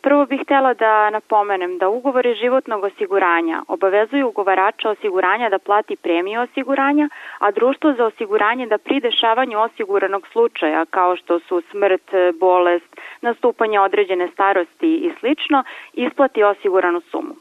Prvo 0.02 0.26
bih 0.26 0.40
htela 0.44 0.74
da 0.74 1.10
napomenem 1.10 1.78
da 1.78 1.88
ugovori 1.88 2.34
životnog 2.34 2.84
osiguranja 2.84 3.62
obavezuju 3.68 4.28
ugovarača 4.28 4.90
osiguranja 4.90 5.48
da 5.48 5.58
plati 5.58 5.96
premiju 5.96 6.40
osiguranja, 6.40 7.08
a 7.38 7.50
društvo 7.50 7.92
za 7.92 8.04
osiguranje 8.04 8.66
da 8.66 8.78
pri 8.78 9.00
dešavanju 9.00 9.58
osiguranog 9.58 10.26
slučaja, 10.32 10.84
kao 10.84 11.16
što 11.16 11.38
su 11.38 11.62
smrt, 11.70 12.10
bolest, 12.40 13.00
nastupanje 13.20 13.80
određene 13.80 14.28
starosti 14.28 14.94
i 14.96 15.12
slično, 15.20 15.64
isplati 15.92 16.42
osiguranu 16.42 17.00
sumu. 17.00 17.34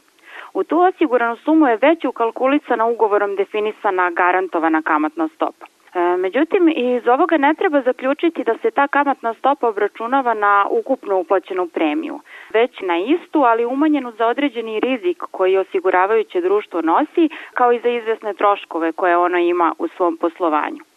U 0.54 0.64
tu 0.64 0.80
osiguranu 0.80 1.36
sumu 1.36 1.66
je 1.66 1.78
već 1.82 2.04
ukalkulisana 2.04 2.86
ugovorom 2.86 3.36
definisana 3.36 4.10
garantovana 4.10 4.82
kamatna 4.82 5.28
stopa. 5.34 5.71
E, 5.94 6.16
međutim, 6.16 6.68
iz 6.76 7.08
ovoga 7.08 7.36
ne 7.36 7.54
treba 7.54 7.80
zaključiti 7.82 8.44
da 8.44 8.54
se 8.62 8.70
ta 8.70 8.88
kamatna 8.88 9.34
stopa 9.34 9.68
obračunava 9.68 10.34
na 10.34 10.66
ukupno 10.70 11.18
uplaćenu 11.18 11.68
premiju, 11.68 12.20
već 12.52 12.80
na 12.80 12.98
istu, 12.98 13.42
ali 13.42 13.64
umanjenu 13.64 14.12
za 14.18 14.26
određeni 14.26 14.80
rizik 14.80 15.22
koji 15.30 15.56
osiguravajuće 15.56 16.40
društvo 16.40 16.80
nosi, 16.80 17.28
kao 17.54 17.72
i 17.72 17.80
za 17.80 17.88
izvesne 17.88 18.34
troškove 18.34 18.92
koje 18.92 19.16
ono 19.16 19.38
ima 19.38 19.74
u 19.78 19.88
svom 19.88 20.16
poslovanju. 20.16 20.91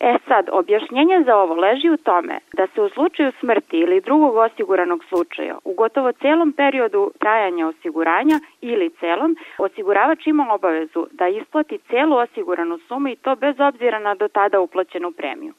E 0.00 0.18
sad, 0.28 0.48
objašnjenje 0.52 1.22
za 1.26 1.36
ovo 1.36 1.54
leži 1.54 1.90
u 1.90 1.96
tome 1.96 2.38
da 2.52 2.66
se 2.66 2.82
u 2.82 2.88
slučaju 2.88 3.32
smrti 3.40 3.76
ili 3.76 4.00
drugog 4.00 4.36
osiguranog 4.36 5.04
slučaja 5.04 5.58
u 5.64 5.74
gotovo 5.74 6.12
celom 6.12 6.52
periodu 6.52 7.10
trajanja 7.18 7.66
osiguranja 7.66 8.40
ili 8.60 8.90
celom, 8.90 9.36
osiguravač 9.58 10.26
ima 10.26 10.54
obavezu 10.54 11.06
da 11.10 11.28
isplati 11.28 11.78
celu 11.90 12.16
osiguranu 12.16 12.78
sumu 12.78 13.08
i 13.08 13.16
to 13.16 13.36
bez 13.36 13.60
obzira 13.60 13.98
na 13.98 14.14
do 14.14 14.28
tada 14.28 14.60
uplaćenu 14.60 15.10
premiju. 15.12 15.52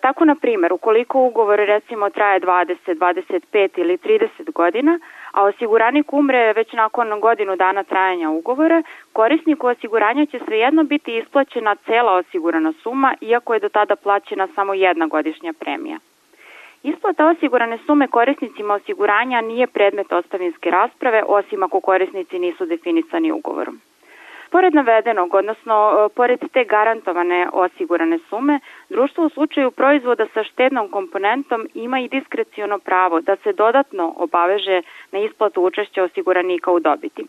Tako, 0.00 0.24
na 0.24 0.34
primer, 0.34 0.72
ukoliko 0.72 1.20
ugovor 1.20 1.58
recimo 1.58 2.10
traje 2.10 2.40
20, 2.40 2.76
25 2.86 3.68
ili 3.76 3.96
30 3.96 4.52
godina, 4.52 4.98
a 5.32 5.44
osiguranik 5.44 6.12
umre 6.12 6.52
već 6.52 6.72
nakon 6.72 7.20
godinu 7.20 7.56
dana 7.56 7.82
trajanja 7.82 8.30
ugovora, 8.30 8.82
korisniku 9.12 9.66
osiguranja 9.66 10.26
će 10.26 10.38
svejedno 10.46 10.84
biti 10.84 11.16
isplaćena 11.16 11.74
cela 11.74 12.12
osigurana 12.12 12.72
suma, 12.82 13.14
iako 13.20 13.54
je 13.54 13.60
do 13.60 13.68
tada 13.68 13.96
plaćena 13.96 14.48
samo 14.54 14.74
jedna 14.74 15.06
godišnja 15.06 15.52
premija. 15.52 15.98
Isplata 16.82 17.26
osigurane 17.26 17.78
sume 17.86 18.08
korisnicima 18.08 18.74
osiguranja 18.74 19.40
nije 19.40 19.66
predmet 19.66 20.12
ostavinske 20.12 20.70
rasprave, 20.70 21.22
osim 21.26 21.62
ako 21.62 21.80
korisnici 21.80 22.38
nisu 22.38 22.66
definisani 22.66 23.32
ugovorom. 23.32 23.80
Pored 24.50 24.74
navedenog, 24.74 25.34
odnosno 25.34 25.74
e, 25.74 26.08
pored 26.14 26.40
te 26.52 26.64
garantovane 26.64 27.48
osigurane 27.52 28.18
sume, 28.28 28.60
društvo 28.88 29.26
u 29.26 29.28
slučaju 29.28 29.70
proizvoda 29.70 30.26
sa 30.34 30.44
štednom 30.44 30.88
komponentom 30.88 31.68
ima 31.74 32.00
i 32.00 32.08
diskreciono 32.08 32.78
pravo 32.78 33.20
da 33.20 33.36
se 33.36 33.52
dodatno 33.52 34.14
obaveže 34.16 34.82
na 35.12 35.18
isplatu 35.18 35.62
učešća 35.62 36.04
osiguranika 36.04 36.70
u 36.70 36.80
dobiti. 36.80 37.24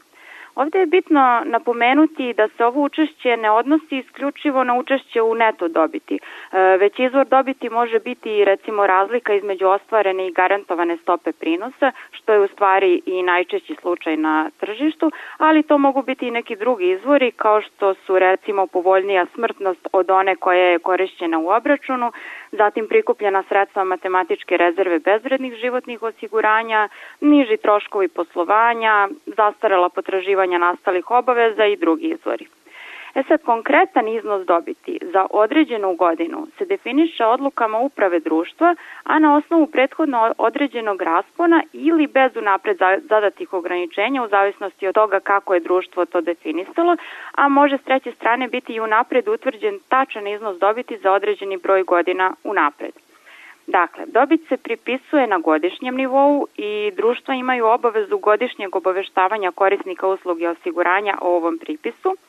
Ovde 0.56 0.80
je 0.80 0.86
bitno 0.86 1.42
napomenuti 1.46 2.34
da 2.34 2.48
se 2.48 2.66
ovo 2.66 2.84
učešće 2.84 3.38
ne 3.38 3.52
odnosi 3.52 3.98
isključivo 3.98 4.64
na 4.64 4.76
učešće 4.76 5.22
u 5.22 5.36
neto 5.36 5.68
dobiti, 5.68 6.20
e, 6.52 6.58
već 6.78 7.00
izvor 7.00 7.28
dobiti 7.28 7.70
može 7.70 8.00
biti 8.00 8.46
recimo 8.46 8.88
razlika 8.88 9.34
između 9.34 9.68
ostvarene 9.68 10.28
i 10.28 10.32
garantovane 10.32 10.98
stope 10.98 11.32
prinosa, 11.32 11.92
što 12.12 12.34
je 12.34 12.40
u 12.40 12.48
stvari 12.48 13.02
i 13.06 13.24
najčešći 13.24 13.76
slučaj 13.82 14.18
na 14.18 14.50
tržištu, 14.60 15.12
ali 15.38 15.64
to 15.64 15.78
mogu 15.78 16.02
biti 16.02 16.28
i 16.28 16.32
neki 16.32 16.56
drugi 16.56 16.90
izvori 16.90 17.32
kao 17.32 17.62
što 17.62 17.94
su 17.94 18.20
recimo 18.20 18.68
povoljnija 18.68 19.26
smrtnost 19.34 19.88
od 19.92 20.12
one 20.12 20.36
koja 20.36 20.64
je 20.64 20.80
korišćena 20.80 21.40
u 21.40 21.50
obračunu, 21.50 22.12
zatim 22.52 22.88
prikupljena 22.88 23.44
sredstva 23.50 23.84
matematičke 23.84 24.58
rezerve 24.58 25.00
bezvrednih 25.00 25.54
životnih 25.54 26.04
osiguranja, 26.04 26.90
niži 27.22 27.58
troškovi 27.58 28.08
poslovanja, 28.08 29.10
zastarela 29.26 29.90
potraživanja 29.90 30.41
nastalih 30.46 31.12
obaveza 31.12 31.66
i 31.66 31.76
drugi 31.76 32.08
izvori. 32.08 32.48
E 33.16 33.24
sad, 33.28 33.42
konkretan 33.44 34.08
iznos 34.08 34.46
dobiti 34.46 35.00
za 35.02 35.26
određenu 35.30 35.96
godinu 35.96 36.48
se 36.58 36.66
definiše 36.66 37.26
odlukama 37.26 37.80
uprave 37.80 38.20
društva, 38.20 38.76
a 39.04 39.20
na 39.20 39.36
osnovu 39.36 39.68
prethodno 39.68 40.34
određenog 40.38 41.02
raspona 41.02 41.64
ili 41.74 42.08
bez 42.08 42.36
unapred 42.36 42.78
zadatih 43.10 43.54
ograničenja 43.54 44.24
u 44.24 44.28
zavisnosti 44.28 44.88
od 44.88 44.96
toga 44.96 45.20
kako 45.20 45.54
je 45.54 45.60
društvo 45.60 46.06
to 46.06 46.22
definisalo, 46.22 46.98
a 47.36 47.48
može 47.48 47.78
s 47.78 47.84
treće 47.84 48.12
strane 48.12 48.48
biti 48.48 48.74
i 48.74 48.80
unapred 48.80 49.28
utvrđen 49.28 49.80
tačan 49.90 50.28
iznos 50.28 50.58
dobiti 50.58 50.98
za 50.98 51.12
određeni 51.12 51.58
broj 51.58 51.84
godina 51.84 52.34
unapred. 52.44 53.11
Dakle, 53.72 54.06
dobit 54.06 54.42
se 54.50 54.58
pripisuje 54.58 55.28
na 55.28 55.38
godišnjem 55.38 55.96
nivou 55.96 56.48
i 56.58 56.92
društva 56.96 57.34
imaju 57.34 57.66
obavezu 57.66 58.18
godišnjeg 58.18 58.76
obaveštavanja 58.76 59.52
korisnika 59.52 60.08
usluge 60.08 60.50
osiguranja 60.50 61.18
o 61.22 61.36
ovom 61.36 61.58
pripisu– 61.58 62.16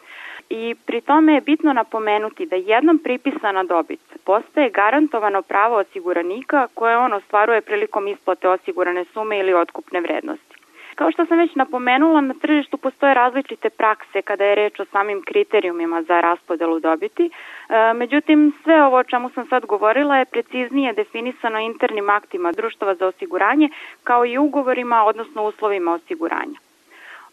i 0.50 0.74
pri 0.86 1.00
tome 1.00 1.34
je 1.34 1.40
bitno 1.40 1.72
napomenuti 1.72 2.46
da 2.46 2.56
jednom 2.56 2.98
pripisana 2.98 3.64
dobit 3.64 4.00
postaje 4.24 4.70
garantovano 4.70 5.42
pravo 5.42 5.76
osiguranika 5.76 6.66
koje 6.74 6.96
on 6.96 7.12
ostvaruje 7.12 7.60
prilikom 7.60 8.08
isplate 8.08 8.48
osigurane 8.48 9.04
sume 9.04 9.38
ili 9.38 9.54
otkupne 9.54 10.00
vrednosti. 10.00 10.51
Kao 10.94 11.10
što 11.10 11.26
sam 11.26 11.38
već 11.38 11.54
napomenula, 11.54 12.20
na 12.20 12.34
tržištu 12.34 12.76
postoje 12.76 13.14
različite 13.14 13.70
prakse 13.70 14.22
kada 14.22 14.44
je 14.44 14.54
reč 14.54 14.80
o 14.80 14.84
samim 14.84 15.22
kriterijumima 15.22 16.02
za 16.02 16.20
raspodelu 16.20 16.80
dobiti, 16.80 17.30
e, 17.30 17.92
međutim 17.94 18.52
sve 18.64 18.84
ovo 18.84 18.96
o 18.96 19.04
čemu 19.04 19.30
sam 19.30 19.46
sad 19.46 19.66
govorila 19.66 20.16
je 20.16 20.24
preciznije 20.24 20.92
definisano 20.92 21.58
internim 21.58 22.10
aktima 22.10 22.52
društava 22.52 22.94
za 22.94 23.06
osiguranje 23.06 23.68
kao 24.04 24.26
i 24.26 24.38
ugovorima, 24.38 25.04
odnosno 25.04 25.44
uslovima 25.44 25.92
osiguranja. 25.92 26.58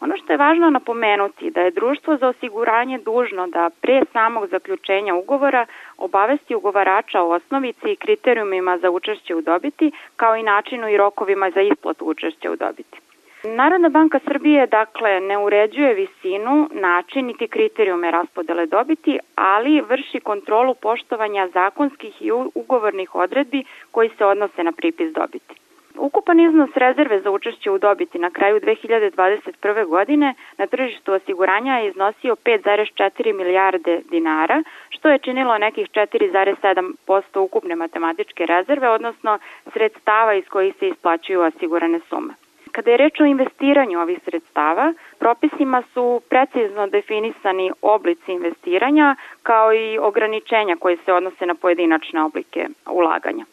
Ono 0.02 0.18
što 0.18 0.34
je 0.34 0.38
važno 0.38 0.70
napomenuti 0.70 1.52
da 1.52 1.62
je 1.62 1.72
društvo 1.72 2.18
za 2.18 2.28
osiguranje 2.28 2.98
dužno 2.98 3.48
da 3.48 3.70
pre 3.82 4.02
samog 4.14 4.48
zaključenja 4.48 5.16
ugovora 5.16 5.66
obavesti 5.98 6.56
ugovarača 6.56 7.22
o 7.22 7.30
osnovici 7.30 7.92
i 7.92 7.96
kriterijumima 7.96 8.78
za 8.78 8.90
učešće 8.90 9.36
u 9.36 9.42
dobiti, 9.42 9.92
kao 10.16 10.36
i 10.36 10.44
načinu 10.44 10.90
i 10.90 10.98
rokovima 10.98 11.50
za 11.52 11.62
isplatu 11.62 12.06
učešća 12.06 12.52
u 12.52 12.56
dobiti. 12.56 13.09
Narodna 13.44 13.90
banka 13.90 14.20
Srbije 14.28 14.68
dakle 14.68 15.20
ne 15.20 15.38
uređuje 15.38 15.94
visinu, 15.94 16.70
način 16.72 17.26
niti 17.26 17.48
kriterijume 17.48 18.12
raspodele 18.12 18.66
dobiti, 18.66 19.20
ali 19.36 19.82
vrši 19.82 20.20
kontrolu 20.20 20.74
poštovanja 20.76 21.48
zakonskih 21.54 22.22
i 22.22 22.32
ugovornih 22.56 23.16
odredbi 23.16 23.64
koji 23.92 24.10
se 24.18 24.26
odnose 24.26 24.64
na 24.64 24.72
pripis 24.72 25.14
dobiti. 25.14 25.56
Ukupan 25.96 26.40
iznos 26.40 26.70
rezerve 26.76 27.22
za 27.22 27.32
učešće 27.32 27.72
u 27.72 27.78
dobiti 27.78 28.20
na 28.20 28.30
kraju 28.30 28.60
2021. 28.60 29.86
godine 29.88 30.34
na 30.58 30.68
tržištu 30.68 31.14
osiguranja 31.14 31.78
je 31.78 31.90
iznosio 31.90 32.36
5,4 32.36 33.34
milijarde 33.34 34.02
dinara, 34.10 34.64
što 34.90 35.10
je 35.10 35.20
činilo 35.20 35.58
nekih 35.58 35.90
4,7% 35.90 37.40
ukupne 37.40 37.76
matematičke 37.76 38.46
rezerve, 38.46 38.90
odnosno 38.90 39.40
sredstava 39.74 40.34
iz 40.34 40.48
kojih 40.50 40.76
se 40.80 40.88
isplaćuju 40.88 41.42
osigurane 41.42 42.00
sume. 42.10 42.34
Kada 42.72 42.92
je 42.92 42.98
reč 42.98 43.20
o 43.20 43.26
investiranju 43.26 44.00
ovih 44.00 44.20
sredstava, 44.26 44.94
propisima 45.20 45.84
su 45.94 46.22
precizno 46.30 46.88
definisani 46.88 47.72
oblici 47.82 48.32
investiranja 48.32 49.16
kao 49.44 49.74
i 49.74 49.98
ograničenja 49.98 50.76
koje 50.76 50.98
se 51.06 51.14
odnose 51.14 51.46
na 51.46 51.56
pojedinačne 51.56 52.24
oblike 52.24 52.68
ulaganja. 52.92 53.46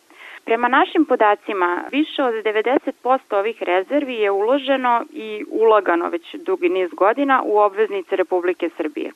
Prema 0.45 0.69
našim 0.69 1.05
podacima, 1.05 1.85
više 1.93 2.23
od 2.23 2.35
90% 2.35 3.37
ovih 3.39 3.63
rezervi 3.63 4.15
je 4.15 4.31
uloženo 4.31 5.05
i 5.13 5.45
ulagano 5.51 6.09
već 6.09 6.35
dugi 6.35 6.69
niz 6.69 6.91
godina 6.93 7.43
u 7.45 7.59
obveznice 7.59 8.17
Republike 8.17 8.71
Srbije. 8.77 9.11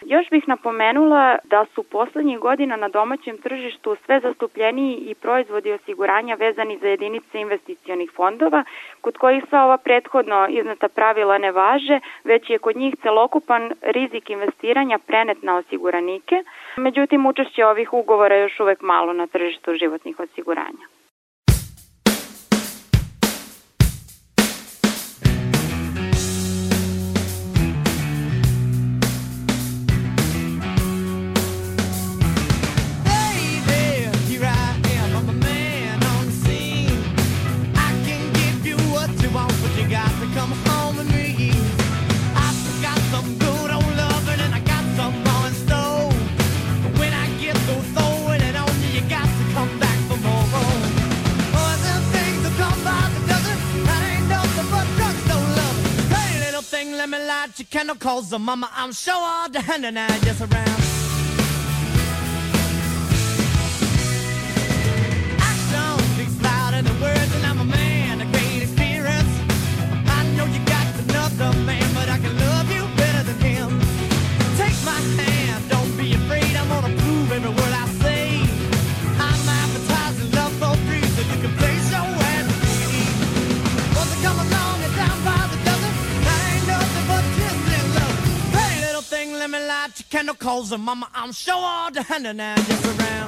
Još 0.00 0.30
bih 0.30 0.48
napomenula 0.48 1.38
da 1.44 1.66
su 1.74 1.82
poslednjih 1.82 2.38
godina 2.38 2.76
na 2.76 2.88
domaćem 2.88 3.38
tržištu 3.38 3.96
sve 4.06 4.20
zastupljeniji 4.20 4.94
i 4.96 5.14
proizvodi 5.14 5.72
osiguranja 5.72 6.34
vezani 6.34 6.78
za 6.78 6.88
jedinice 6.88 7.40
investicionih 7.40 8.10
fondova, 8.16 8.64
kod 9.00 9.18
kojih 9.18 9.44
sva 9.48 9.64
ova 9.64 9.76
prethodno 9.76 10.46
iznata 10.48 10.88
pravila 10.88 11.38
ne 11.38 11.52
važe, 11.52 12.00
već 12.24 12.50
je 12.50 12.58
kod 12.58 12.76
njih 12.76 12.94
celokupan 13.02 13.72
rizik 13.82 14.30
investiranja 14.30 14.98
prenet 14.98 15.42
na 15.42 15.56
osiguranike, 15.56 16.42
međutim 16.76 17.26
učešće 17.26 17.66
ovih 17.66 17.92
ugovora 17.92 18.36
još 18.36 18.60
uvek 18.60 18.82
malo 18.82 19.12
na 19.12 19.26
tržištu 19.26 19.74
životnih 19.74 20.20
osiguranja. 20.20 20.97
Calls 58.28 58.40
mama. 58.40 58.70
I'm 58.74 58.92
sure 58.92 59.14
all 59.14 59.48
the 59.48 59.60
hand 59.60 59.84
and 59.86 59.98
I 59.98 60.18
just 60.20 60.40
around. 60.40 60.77
And 90.72 90.82
mama, 90.82 91.08
I'm 91.14 91.32
sure 91.32 91.54
all 91.54 91.90
the 91.90 92.02
hand 92.02 92.26
and 92.26 92.40
just 92.66 92.84
around. 92.84 93.27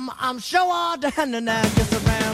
I'm 0.00 0.08
I'm 0.18 0.38
sure 0.38 0.60
all 0.62 0.96
down 0.96 1.34
and 1.34 1.50
I 1.50 1.62
just 1.62 1.92
around. 1.92 2.29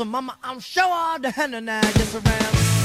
And 0.00 0.10
mama, 0.10 0.36
I'm 0.42 0.60
sure 0.60 1.18
the 1.18 1.30
hand 1.30 1.54
and 1.54 1.70
I 1.70 1.80
just 1.92 2.14
around. 2.14 2.75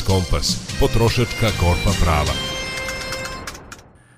Biznis 0.00 0.06
Kompas, 0.06 0.76
potrošačka 0.80 1.50
korpa 1.60 1.90
prava. 2.04 2.32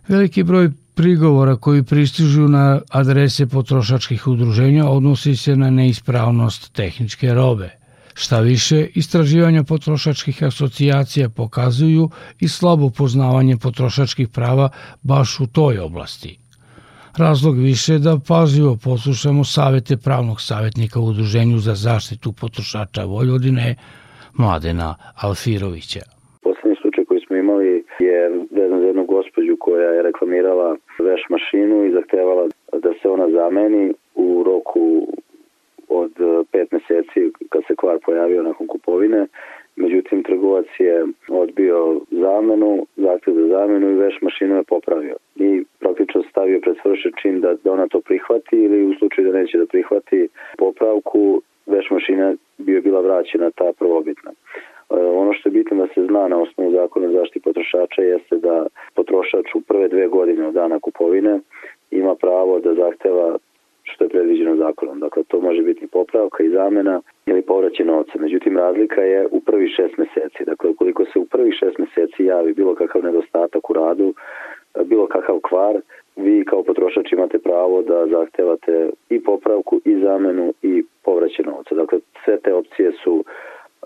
Veliki 0.09 0.43
broj 0.43 0.70
prigovora 0.95 1.57
koji 1.57 1.83
pristižu 1.83 2.49
na 2.49 2.80
adrese 2.91 3.47
potrošačkih 3.47 4.26
udruženja 4.26 4.87
odnosi 4.87 5.37
se 5.37 5.57
na 5.57 5.70
neispravnost 5.70 6.72
tehničke 6.72 7.35
robe. 7.35 7.70
Šta 8.14 8.41
više, 8.41 8.87
istraživanja 8.95 9.64
potrošačkih 9.64 10.43
asocijacija 10.43 11.28
pokazuju 11.28 12.11
i 12.41 12.49
slabo 12.49 12.91
poznavanje 12.91 13.57
potrošačkih 13.57 14.28
prava 14.28 14.68
baš 15.03 15.41
u 15.41 15.47
toj 15.47 15.78
oblasti. 15.78 16.39
Razlog 17.16 17.59
više 17.59 17.99
da 17.99 18.18
pažljivo 18.18 18.76
poslušamo 18.76 19.45
savete 19.45 19.97
pravnog 19.97 20.41
savjetnika 20.41 21.01
u 21.01 21.07
Udruženju 21.07 21.59
za 21.59 21.74
zaštitu 21.74 22.33
potrošača 22.33 23.05
Vojvodine, 23.05 23.76
Mladena 24.39 24.95
Alfirovića. 25.22 26.01
Poslednji 26.43 26.76
slučaj 26.83 27.05
koji 27.05 27.20
smo 27.20 27.37
imali 27.37 27.85
je 27.99 28.30
vezan 28.51 28.80
za 28.80 28.87
jednu 28.87 29.05
gospođu 29.05 29.57
koja 29.61 29.91
je 29.91 30.03
reklamirala 30.03 30.76
veš 30.99 31.22
mašinu 31.28 31.85
i 31.85 31.93
zahtevala 31.93 32.49
da 32.72 32.91
se 33.03 33.09
ona 33.09 33.30
zameni 33.30 33.93
u 34.14 34.43
roku 34.47 35.07
od 35.89 36.12
pet 36.53 36.72
meseci 36.72 37.33
kad 37.49 37.62
se 37.66 37.74
kvar 37.76 37.99
pojavio 38.07 38.43
nakon 38.43 38.66
kupovine. 38.66 39.26
Međutim, 39.76 40.22
trgovac 40.22 40.66
je 40.78 41.07
odbio 41.28 42.01
zamenu, 42.11 42.87
zahtev 42.97 43.35
za 43.35 43.47
zamenu 43.47 43.91
i 43.91 43.95
veš 43.95 44.18
mašinu 44.22 44.57
je 44.57 44.62
popravio. 44.62 45.16
I 45.37 45.64
praktično 45.78 46.22
stavio 46.30 46.61
pred 46.61 46.76
svršen 46.83 47.12
čin 47.22 47.41
da, 47.41 47.55
da 47.64 47.72
ona 47.72 47.87
to 47.89 48.01
prihvati 48.01 48.57
ili 48.57 48.87
u 48.87 48.95
slučaju 48.99 49.33
da 49.33 49.39
neće 49.39 49.59
da 49.59 49.66
prihvati 49.66 50.28
popravku, 50.59 51.43
veš 51.72 51.90
mašina 51.90 52.34
bi 52.58 52.72
joj 52.72 52.80
bila 52.80 53.00
vraćena 53.00 53.50
ta 53.50 53.72
prvobitna. 53.78 54.30
E, 54.30 54.34
Ono 54.94 55.32
što 55.32 55.48
je 55.48 55.52
bitno 55.52 55.76
da 55.76 55.86
se 55.94 56.06
zna 56.06 56.28
na 56.28 56.38
osnovu 56.38 56.72
zakona 56.72 57.06
o 57.08 57.12
zaštiti 57.12 57.44
potrošača 57.44 58.02
jeste 58.02 58.36
da 58.36 58.66
potrošač 58.94 59.54
u 59.54 59.60
prve 59.60 59.88
dve 59.88 60.06
godine 60.08 60.46
od 60.46 60.54
dana 60.54 60.80
kupovine 60.80 61.40
ima 61.90 62.14
pravo 62.14 62.60
da 62.60 62.74
zahteva 62.74 63.38
što 63.82 64.04
je 64.04 64.08
predviđeno 64.08 64.56
zakonom. 64.56 65.00
Dakle, 65.00 65.22
to 65.28 65.40
može 65.40 65.62
biti 65.62 65.86
popravka 65.86 66.44
i 66.44 66.50
zamena 66.50 67.00
ili 67.26 67.42
povraćaj 67.42 67.86
novca. 67.86 68.12
Međutim, 68.18 68.58
razlika 68.58 69.00
je 69.00 69.28
u 69.30 69.40
prvih 69.40 69.70
šest 69.76 69.98
meseci. 69.98 70.44
Dakle, 70.46 70.70
ukoliko 70.70 71.04
se 71.04 71.18
u 71.18 71.24
prvih 71.24 71.54
šest 71.54 71.78
meseci 71.78 72.24
javi 72.24 72.52
bilo 72.52 72.74
kakav 72.74 73.04
nedostatak 73.04 73.70
u 73.70 73.72
radu, 73.72 74.14
bilo 74.84 75.06
kakav 75.06 75.40
kvar, 75.40 75.80
vi 76.16 76.44
kao 76.44 76.62
potrošač 76.62 77.12
imate 77.12 77.38
pravo 77.38 77.82
da 77.82 78.06
zahtevate 78.06 78.90
i 79.08 79.22
popravku 79.24 79.80
i 79.84 80.00
zamenu 80.00 80.52
i 80.62 80.84
povraćaj 81.04 81.44
novca. 81.44 81.74
Dakle, 81.74 81.98
sve 82.24 82.40
te 82.40 82.54
opcije 82.54 82.92
su 83.04 83.24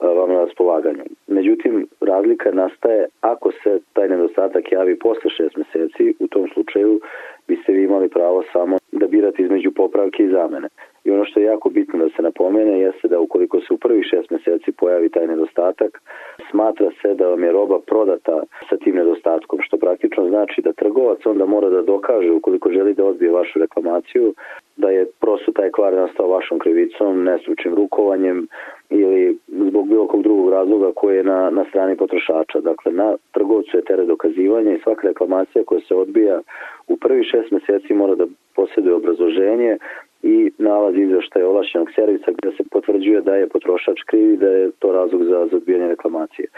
a, 0.00 0.06
vam 0.06 0.28
na 0.28 0.40
raspolaganju. 0.40 1.04
Međutim, 1.26 1.86
razlika 2.00 2.50
nastaje 2.52 3.06
ako 3.20 3.52
se 3.62 3.80
taj 3.92 4.08
nedostatak 4.08 4.72
javi 4.72 4.98
posle 4.98 5.30
šest 5.30 5.56
meseci, 5.56 6.14
u 6.20 6.26
tom 6.26 6.48
slučaju 6.54 7.00
biste 7.48 7.72
vi 7.72 7.82
imali 7.82 8.08
pravo 8.08 8.42
samo 8.52 8.76
da 8.92 9.06
birate 9.06 9.42
između 9.42 9.70
popravke 9.70 10.22
i 10.22 10.30
zamene. 10.30 10.68
I 11.04 11.10
ono 11.10 11.24
što 11.24 11.40
je 11.40 11.46
jako 11.46 11.70
bitno 11.70 11.98
da 11.98 12.08
se 12.16 12.22
napomene 12.22 12.80
jeste 12.80 13.08
da 13.08 13.20
ukoliko 13.20 13.60
se 13.60 13.74
u 13.74 13.78
prvih 13.78 14.04
šest 14.10 14.30
meseci 14.30 14.72
pojavi 14.72 15.08
taj 15.08 15.26
nedostatak, 15.26 16.02
smatra 16.50 16.90
se 17.02 17.14
da 17.14 17.28
vam 17.28 17.44
je 17.44 17.52
roba 17.52 17.78
prodata 17.86 18.42
sa 18.68 18.76
tim 18.76 18.94
nedostatkom, 18.96 19.58
što 19.62 19.76
praktično 19.76 20.28
znači 20.28 20.62
da 20.62 20.72
trgovac 20.72 21.26
onda 21.26 21.46
mora 21.46 21.68
da 21.70 21.82
dokaže 21.82 22.30
ukoliko 22.30 22.70
želi 22.70 22.94
da 22.94 23.04
odbije 23.04 23.30
vašu 23.32 23.58
reklamaciju, 23.58 24.34
da 24.76 24.90
je 24.90 25.06
prosto 25.20 25.52
taj 25.52 25.70
kvar 25.70 25.92
nastao 25.94 26.28
vašom 26.28 26.58
krivicom, 26.58 27.24
nestručnim 27.24 27.74
rukovanjem 27.74 28.48
ili 28.90 29.38
zbog 29.48 29.88
bilo 29.88 30.06
kog 30.06 30.22
drugog 30.22 30.50
razloga 30.50 30.92
koji 30.94 31.16
je 31.16 31.24
na, 31.24 31.50
na 31.50 31.64
strani 31.64 31.96
potrošača. 31.96 32.60
Dakle, 32.60 32.92
na 32.92 33.16
trgovcu 33.32 33.76
je 33.76 33.84
teret 33.84 34.06
dokazivanja 34.06 34.72
i 34.72 34.80
svaka 34.82 35.08
reklamacija 35.08 35.64
koja 35.64 35.80
se 35.80 35.94
odbija 35.94 36.40
u 36.88 36.96
prvi 36.96 37.24
šest 37.36 37.50
meseci 37.52 37.94
mora 37.94 38.14
da 38.14 38.26
posjeduje 38.54 38.94
obrazloženje 38.94 39.76
i 40.22 40.50
nalaz 40.58 40.94
izveštaja 40.96 41.48
ovlašćenog 41.48 41.88
servisa 41.94 42.30
gde 42.38 42.50
se 42.56 42.62
potvrđuje 42.70 43.20
da 43.20 43.36
je 43.36 43.48
potrošač 43.48 44.02
kriv 44.06 44.32
i 44.32 44.36
da 44.36 44.48
je 44.48 44.70
to 44.78 44.92
razlog 44.92 45.24
za, 45.24 45.46
za 45.50 45.56
odbijanje 45.56 45.88
reklamacije. 45.88 46.48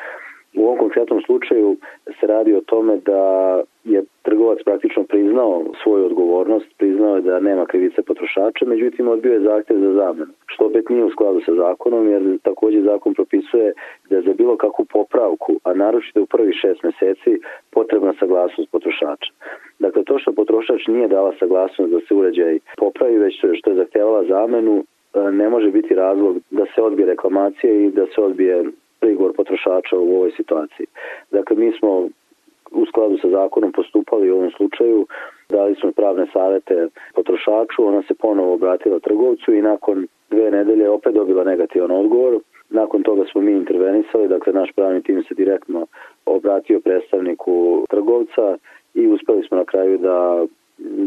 U 0.58 0.64
ovom 0.64 0.78
konkretnom 0.78 1.20
slučaju 1.22 1.76
se 2.20 2.26
radi 2.26 2.54
o 2.54 2.60
tome 2.60 2.96
da 2.96 3.22
je 3.84 4.02
trgovac 4.22 4.58
praktično 4.64 5.02
priznao 5.04 5.64
svoju 5.82 6.04
odgovornost, 6.04 6.66
priznao 6.78 7.16
je 7.16 7.22
da 7.22 7.40
nema 7.40 7.66
krivice 7.66 8.02
potrošača, 8.02 8.64
međutim 8.66 9.08
odbio 9.08 9.32
je 9.32 9.40
zahtev 9.40 9.78
za 9.78 9.92
zamenu, 9.92 10.32
što 10.46 10.66
opet 10.66 10.88
nije 10.88 11.04
u 11.04 11.10
skladu 11.10 11.40
sa 11.46 11.54
zakonom, 11.54 12.08
jer 12.08 12.38
takođe 12.42 12.80
zakon 12.82 13.14
propisuje 13.14 13.72
da 14.10 14.20
za 14.20 14.32
bilo 14.32 14.56
kakvu 14.56 14.84
popravku, 14.84 15.52
a 15.62 15.74
naročito 15.74 16.22
u 16.22 16.26
prvih 16.26 16.54
šest 16.62 16.82
meseci, 16.82 17.40
potrebna 17.70 18.12
saglasnost 18.20 18.70
potrošača. 18.70 19.30
Dakle, 19.78 20.04
to 20.04 20.18
što 20.18 20.32
potrošač 20.32 20.86
nije 20.86 21.08
dala 21.08 21.32
saglasnost 21.38 21.92
da 21.92 22.00
se 22.00 22.14
uređaj 22.14 22.58
popravi, 22.78 23.18
već 23.18 23.34
što 23.58 23.70
je 23.70 23.76
zahtevala 23.76 24.24
zamenu, 24.24 24.76
e, 24.78 25.30
ne 25.30 25.48
može 25.48 25.70
biti 25.70 25.94
razlog 25.94 26.36
da 26.50 26.64
se 26.74 26.82
odbije 26.82 27.06
reklamacija 27.06 27.72
i 27.72 27.90
da 27.90 28.06
se 28.06 28.20
odbije 28.20 28.64
prigovor 29.00 29.32
potrošača 29.36 29.96
u 29.98 30.16
ovoj 30.16 30.30
situaciji. 30.36 30.86
Dakle, 31.30 31.56
mi 31.56 31.72
smo 31.78 32.08
u 32.70 32.86
skladu 32.86 33.18
sa 33.22 33.28
zakonom 33.28 33.72
postupali 33.72 34.30
u 34.30 34.36
ovom 34.36 34.50
slučaju, 34.50 35.06
dali 35.48 35.74
smo 35.74 35.92
pravne 35.92 36.26
savete 36.32 36.88
potrošaču, 37.14 37.86
ona 37.86 38.02
se 38.02 38.14
ponovo 38.14 38.54
obratila 38.54 38.98
trgovcu 38.98 39.54
i 39.54 39.62
nakon 39.62 40.06
dve 40.30 40.50
nedelje 40.50 40.90
opet 40.90 41.14
dobila 41.14 41.44
negativan 41.44 41.90
odgovor. 41.90 42.38
Nakon 42.70 43.02
toga 43.02 43.24
smo 43.32 43.40
mi 43.40 43.52
intervenisali, 43.52 44.28
dakle 44.28 44.52
naš 44.52 44.72
pravni 44.72 45.02
tim 45.02 45.22
se 45.22 45.34
direktno 45.34 45.86
obratio 46.26 46.80
predstavniku 46.80 47.84
trgovca 47.90 48.56
i 48.94 49.06
uspeli 49.06 49.42
smo 49.42 49.56
na 49.56 49.64
kraju 49.64 49.98
da 49.98 50.46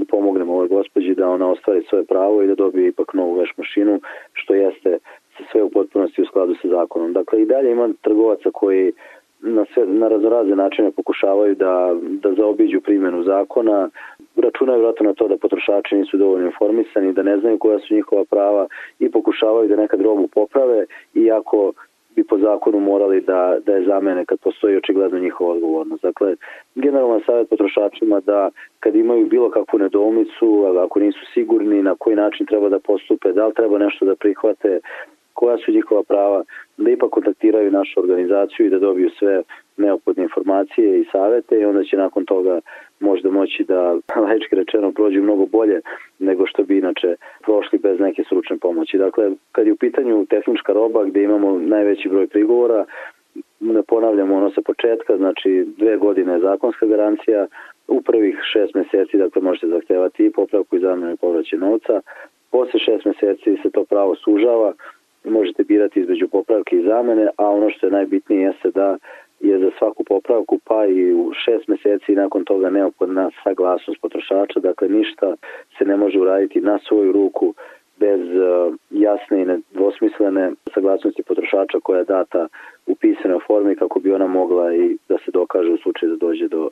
pomognemo 0.10 0.54
ovoj 0.54 0.68
gospođi 0.68 1.16
da 1.16 1.30
ona 1.30 1.50
ostvari 1.50 1.86
svoje 1.90 2.06
pravo 2.06 2.44
i 2.44 2.48
da 2.48 2.56
dobije 2.56 2.88
ipak 2.88 3.14
novu 3.14 3.34
veš 3.34 3.54
mašinu, 3.58 4.00
što 4.34 4.54
jeste 4.54 4.98
sve 5.52 5.64
u 5.64 5.70
potpunosti 5.70 6.22
u 6.22 6.26
skladu 6.26 6.56
sa 6.62 6.68
zakonom. 6.68 7.14
Dakle, 7.14 7.42
i 7.42 7.46
dalje 7.46 7.72
ima 7.72 7.90
trgovaca 8.02 8.50
koji 8.54 8.94
na, 9.42 9.66
sve, 9.74 9.86
na 9.86 10.08
raznorazne 10.08 10.56
načine 10.56 10.92
pokušavaju 10.92 11.56
da, 11.56 11.96
da 12.04 12.34
zaobiđu 12.34 12.82
primjenu 12.82 13.24
zakona, 13.24 13.90
računaju 14.36 14.82
vratno 14.82 15.06
na 15.06 15.14
to 15.14 15.28
da 15.28 15.38
potrošači 15.38 15.96
nisu 15.96 16.18
dovoljno 16.18 16.46
informisani, 16.46 17.14
da 17.14 17.24
ne 17.24 17.38
znaju 17.38 17.58
koja 17.58 17.80
su 17.80 17.94
njihova 17.96 18.24
prava 18.30 18.68
i 19.00 19.12
pokušavaju 19.12 19.70
da 19.70 19.76
nekad 19.76 20.02
robu 20.02 20.28
poprave, 20.28 20.86
iako 21.14 21.72
bi 22.16 22.24
po 22.24 22.38
zakonu 22.38 22.80
morali 22.80 23.22
da, 23.22 23.58
da 23.66 23.76
je 23.76 23.86
zamene 23.86 24.26
kad 24.26 24.40
postoji 24.40 24.78
očigledno 24.78 25.20
njihova 25.20 25.54
odgovornost. 25.54 26.04
Dakle, 26.04 26.36
generalno 26.76 27.22
savjet 27.26 27.50
potrošačima 27.50 28.20
da 28.20 28.50
kad 28.80 28.96
imaju 28.96 29.26
bilo 29.26 29.50
kakvu 29.50 29.80
nedoumicu, 29.80 30.66
ako 30.84 31.00
nisu 31.00 31.20
sigurni 31.34 31.84
na 31.84 31.96
koji 32.00 32.16
način 32.16 32.46
treba 32.46 32.70
da 32.70 32.80
postupe, 32.80 33.32
da 33.32 33.48
li 33.48 33.54
treba 33.54 33.78
nešto 33.78 34.06
da 34.06 34.16
prihvate, 34.16 34.80
koja 35.34 35.58
su 35.58 35.72
njihova 35.72 36.04
prava, 36.04 36.44
da 36.78 36.92
ipak 36.92 37.10
kontaktiraju 37.10 37.72
našu 37.72 38.00
organizaciju 38.00 38.66
i 38.66 38.70
da 38.70 38.80
dobiju 38.80 39.10
sve 39.20 39.44
neophodne 39.78 40.24
informacije 40.24 41.00
i 41.00 41.06
savete 41.12 41.60
i 41.60 41.66
onda 41.66 41.84
će 41.84 41.98
nakon 41.98 42.26
toga 42.26 42.60
možda 43.00 43.32
moći 43.32 43.64
da, 43.64 43.98
laički 44.24 44.56
rečeno, 44.56 44.92
prođu 44.92 45.22
mnogo 45.22 45.46
bolje 45.46 45.82
nego 46.20 46.48
što 46.48 46.64
bi 46.64 46.78
inače 46.78 47.16
prošli 47.44 47.80
bez 47.80 48.00
neke 48.00 48.24
stručne 48.24 48.58
pomoći. 48.58 48.98
Dakle, 48.98 49.32
kad 49.52 49.68
je 49.68 49.74
u 49.74 49.76
pitanju 49.86 50.26
tehnička 50.26 50.74
roba 50.74 51.06
gde 51.06 51.24
imamo 51.24 51.60
najveći 51.60 52.10
broj 52.10 52.28
prigovora, 52.28 52.86
ne 53.60 53.84
ponavljamo 53.84 54.36
ono 54.36 54.50
sa 54.50 54.62
početka, 54.62 55.18
znači 55.18 55.66
dve 55.78 55.98
godine 55.98 56.34
je 56.34 56.40
zakonska 56.40 56.86
garancija, 56.86 57.48
u 57.88 58.02
prvih 58.02 58.36
šest 58.54 58.74
meseci 58.74 59.18
dakle 59.18 59.42
možete 59.42 59.68
zahtevati 59.68 60.26
i 60.26 60.32
popravku 60.32 60.76
i 60.76 60.80
zamenu 60.80 61.14
i 61.14 61.18
povraćaj 61.18 61.60
novca, 61.60 62.02
posle 62.52 62.80
šest 62.80 63.06
meseci 63.06 63.62
se 63.64 63.70
to 63.70 63.86
pravo 63.86 64.16
sužava, 64.16 64.74
možete 65.24 65.64
birati 65.64 66.00
između 66.00 66.28
popravke 66.28 66.76
i 66.76 66.84
zamene, 66.84 67.28
a 67.38 67.50
ono 67.50 67.70
što 67.70 67.86
je 67.86 67.92
najbitnije 67.92 68.42
jeste 68.42 68.72
da 68.72 68.98
je 69.40 69.60
za 69.60 69.70
svaku 69.78 70.04
popravku 70.04 70.60
pa 70.64 70.86
i 70.86 71.14
u 71.14 71.32
šest 71.46 71.68
meseci 71.68 72.12
nakon 72.16 72.44
toga 72.46 72.70
neophodna 72.70 73.32
saglasnost 73.44 74.02
potrošača, 74.02 74.60
dakle 74.60 74.90
ništa 74.90 75.36
se 75.78 75.86
ne 75.86 75.98
može 75.98 76.20
uraditi 76.20 76.62
na 76.62 76.80
svoju 76.88 77.12
ruku 77.12 77.54
bez 77.98 78.20
uh, 78.20 78.76
jasne 78.90 79.42
i 79.42 79.46
nedvosmislene 79.46 80.52
saglasnosti 80.74 81.24
potrošača 81.24 81.80
koja 81.84 82.00
je 82.00 82.06
data 82.06 82.48
u 82.88 82.96
pisanoj 82.96 83.40
formi 83.48 83.76
kako 83.76 84.00
bi 84.00 84.14
ona 84.14 84.28
mogla 84.28 84.76
i 84.76 84.98
da 85.10 85.18
se 85.18 85.32
dokaže 85.32 85.72
u 85.72 85.78
slučaju 85.78 86.12
da 86.12 86.26
dođe 86.26 86.48
do 86.48 86.70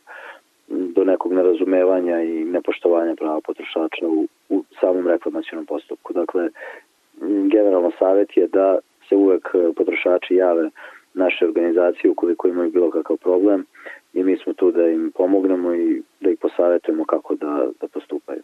do 0.69 1.03
nekog 1.03 1.33
nerazumevanja 1.33 2.21
i 2.21 2.45
nepoštovanja 2.45 3.15
prava 3.15 3.41
potrošača 3.41 4.07
u, 4.07 4.27
u 4.49 4.63
samom 4.79 5.07
reklamacijnom 5.07 5.65
postupku. 5.65 6.13
Dakle, 6.13 6.49
generalno 7.51 7.91
savjet 7.99 8.37
je 8.37 8.47
da 8.47 8.79
se 9.09 9.15
uvek 9.15 9.49
e, 9.53 9.73
potrošači 9.75 10.35
jave 10.35 10.69
naše 11.13 11.45
organizacije 11.45 12.11
ukoliko 12.11 12.47
imaju 12.47 12.71
bilo 12.71 12.91
kakav 12.91 13.17
problem 13.17 13.65
i 14.13 14.23
mi 14.23 14.37
smo 14.37 14.53
tu 14.53 14.71
da 14.71 14.87
im 14.87 15.11
pomognemo 15.15 15.73
i 15.75 16.01
da 16.19 16.29
ih 16.29 16.37
posavetujemo 16.41 17.05
kako 17.05 17.35
da, 17.35 17.67
da 17.81 17.87
postupaju. 17.87 18.41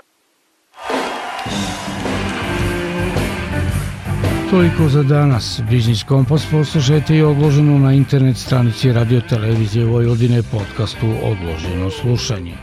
Toliko 4.49 4.84
za 4.95 5.03
danas. 5.03 5.61
Biznis 5.69 6.03
Kompas 6.03 6.43
poslušajte 6.51 7.15
i 7.15 7.23
odloženo 7.23 7.80
na 7.86 7.91
internet 7.93 8.38
stranici 8.45 8.93
Radio 8.99 9.21
Televizije 9.30 9.86
Vojvodine 9.86 10.39
podcastu 10.55 11.07
Odloženo 11.32 11.89
slušanje. 11.89 12.55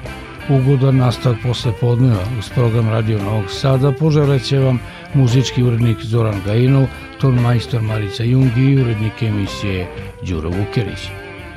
Ugodan 0.49 0.97
nastavak 0.97 1.39
posle 1.43 1.73
podneva 1.81 2.23
uz 2.39 2.49
program 2.55 2.89
Radio 2.89 3.19
Novog 3.23 3.51
Sada 3.51 3.93
poželeće 3.93 4.59
vam 4.59 4.81
muzički 5.15 5.63
urednik 5.63 5.99
Zoran 6.01 6.41
Gajinov, 6.47 6.87
ton 7.21 7.35
majstor 7.35 7.83
Marica 7.83 8.23
Jungi 8.23 8.61
i 8.61 8.83
urednik 8.83 9.23
emisije 9.23 9.87
Đuro 10.23 10.49
Vukerić. 10.49 11.09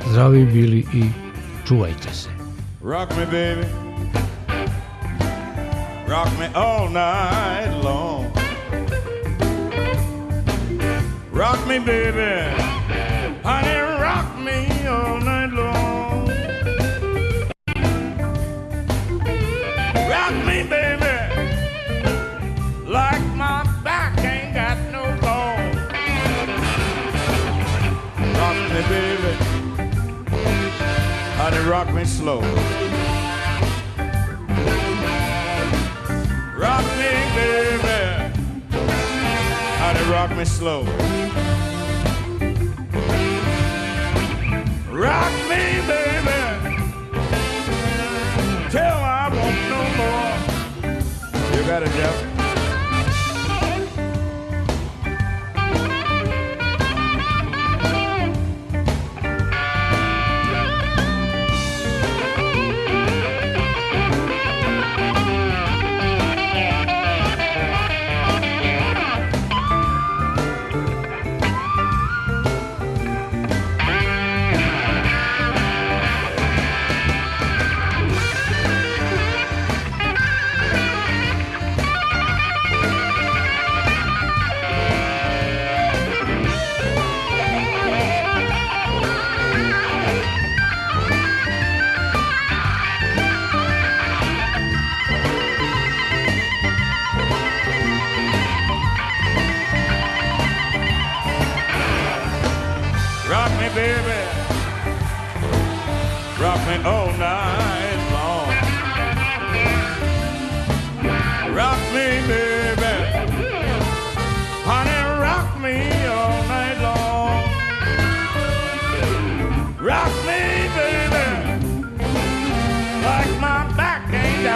Zdravi 0.10 0.46
bili 0.46 0.86
i 0.94 1.04
čuvajte 1.68 2.14
se. 2.14 2.30
Rock 2.84 3.12
me 3.18 3.26
baby 3.26 3.66
Rock 6.08 6.30
me 6.40 6.50
all 6.54 6.88
night 6.88 7.84
long 7.84 8.26
Rock 11.34 11.68
me 11.68 11.80
baby 11.80 12.66
Honey 13.44 13.85
rock 31.66 31.92
me 31.94 32.06
slow 32.06 32.42
Rock 36.58 36.84
me, 36.98 37.12
baby. 37.36 38.00
Honey, 39.78 40.04
rock 40.10 40.32
me 40.38 40.46
slow. 40.46 40.84
Rock 44.90 45.34
me, 45.50 45.62
baby. 45.86 46.40
Till 48.72 48.82
I 48.82 49.30
want 49.36 49.60
no 49.74 49.82
more. 50.00 50.36
You 51.56 51.68
got 51.68 51.84
it, 51.84 51.92
Jeff. 51.92 52.25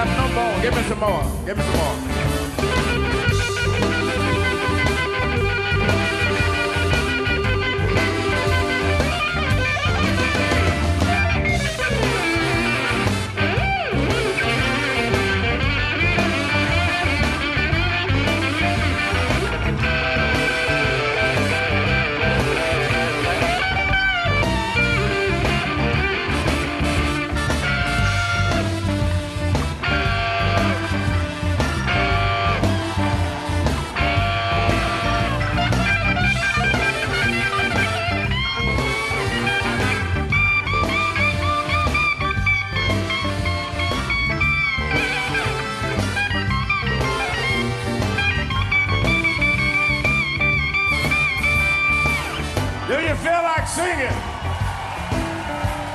Got 0.05 0.29
no 0.29 0.33
bone. 0.33 0.61
Give 0.61 0.75
me 0.75 0.83
some 0.83 0.99
more. 0.99 1.23
Give 1.45 1.57
me 1.57 1.63
some 1.63 1.77
more. 1.77 2.28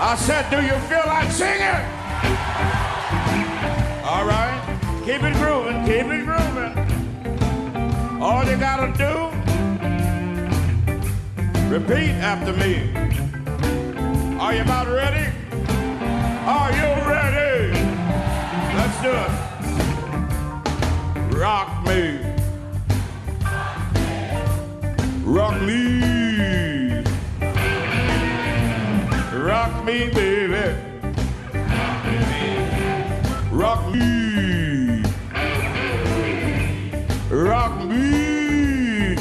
I 0.07 0.17
said, 0.17 0.51
do 0.51 0.57
you 0.61 0.77
feel 0.81 1.03
like 1.07 1.31
singing? 1.33 1.81
All 4.05 4.27
right. 4.27 4.61
Keep 5.07 5.23
it 5.23 5.33
grooving, 5.37 5.83
keep 5.87 6.05
it 6.13 6.27
grooving. 6.27 6.75
All 8.21 8.45
you 8.45 8.59
gotta 8.59 8.93
do, 8.99 9.31
repeat 11.73 12.11
after 12.21 12.53
me. 12.53 12.93
Are 14.39 14.53
you 14.53 14.61
about 14.61 14.89
ready? 14.89 15.33
Are 16.47 16.71
you 16.71 16.95
ready? 17.09 17.73
Let's 18.77 19.01
do 19.01 19.11
it. 19.11 19.33
Rock 21.35 21.83
me. 21.87 22.21
Rock 25.25 25.63
me. 25.63 26.14
Rock 29.85 29.93
me, 29.93 30.09
baby. 30.15 30.75
Rock 33.53 33.93
me. 33.93 35.03
Rock 37.31 37.85
me. 37.85 39.17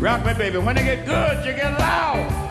Rock 0.00 0.26
me, 0.26 0.34
baby. 0.34 0.58
When 0.58 0.74
they 0.74 0.82
get 0.82 1.06
good, 1.06 1.46
you 1.46 1.52
get 1.52 1.78
loud. 1.78 2.43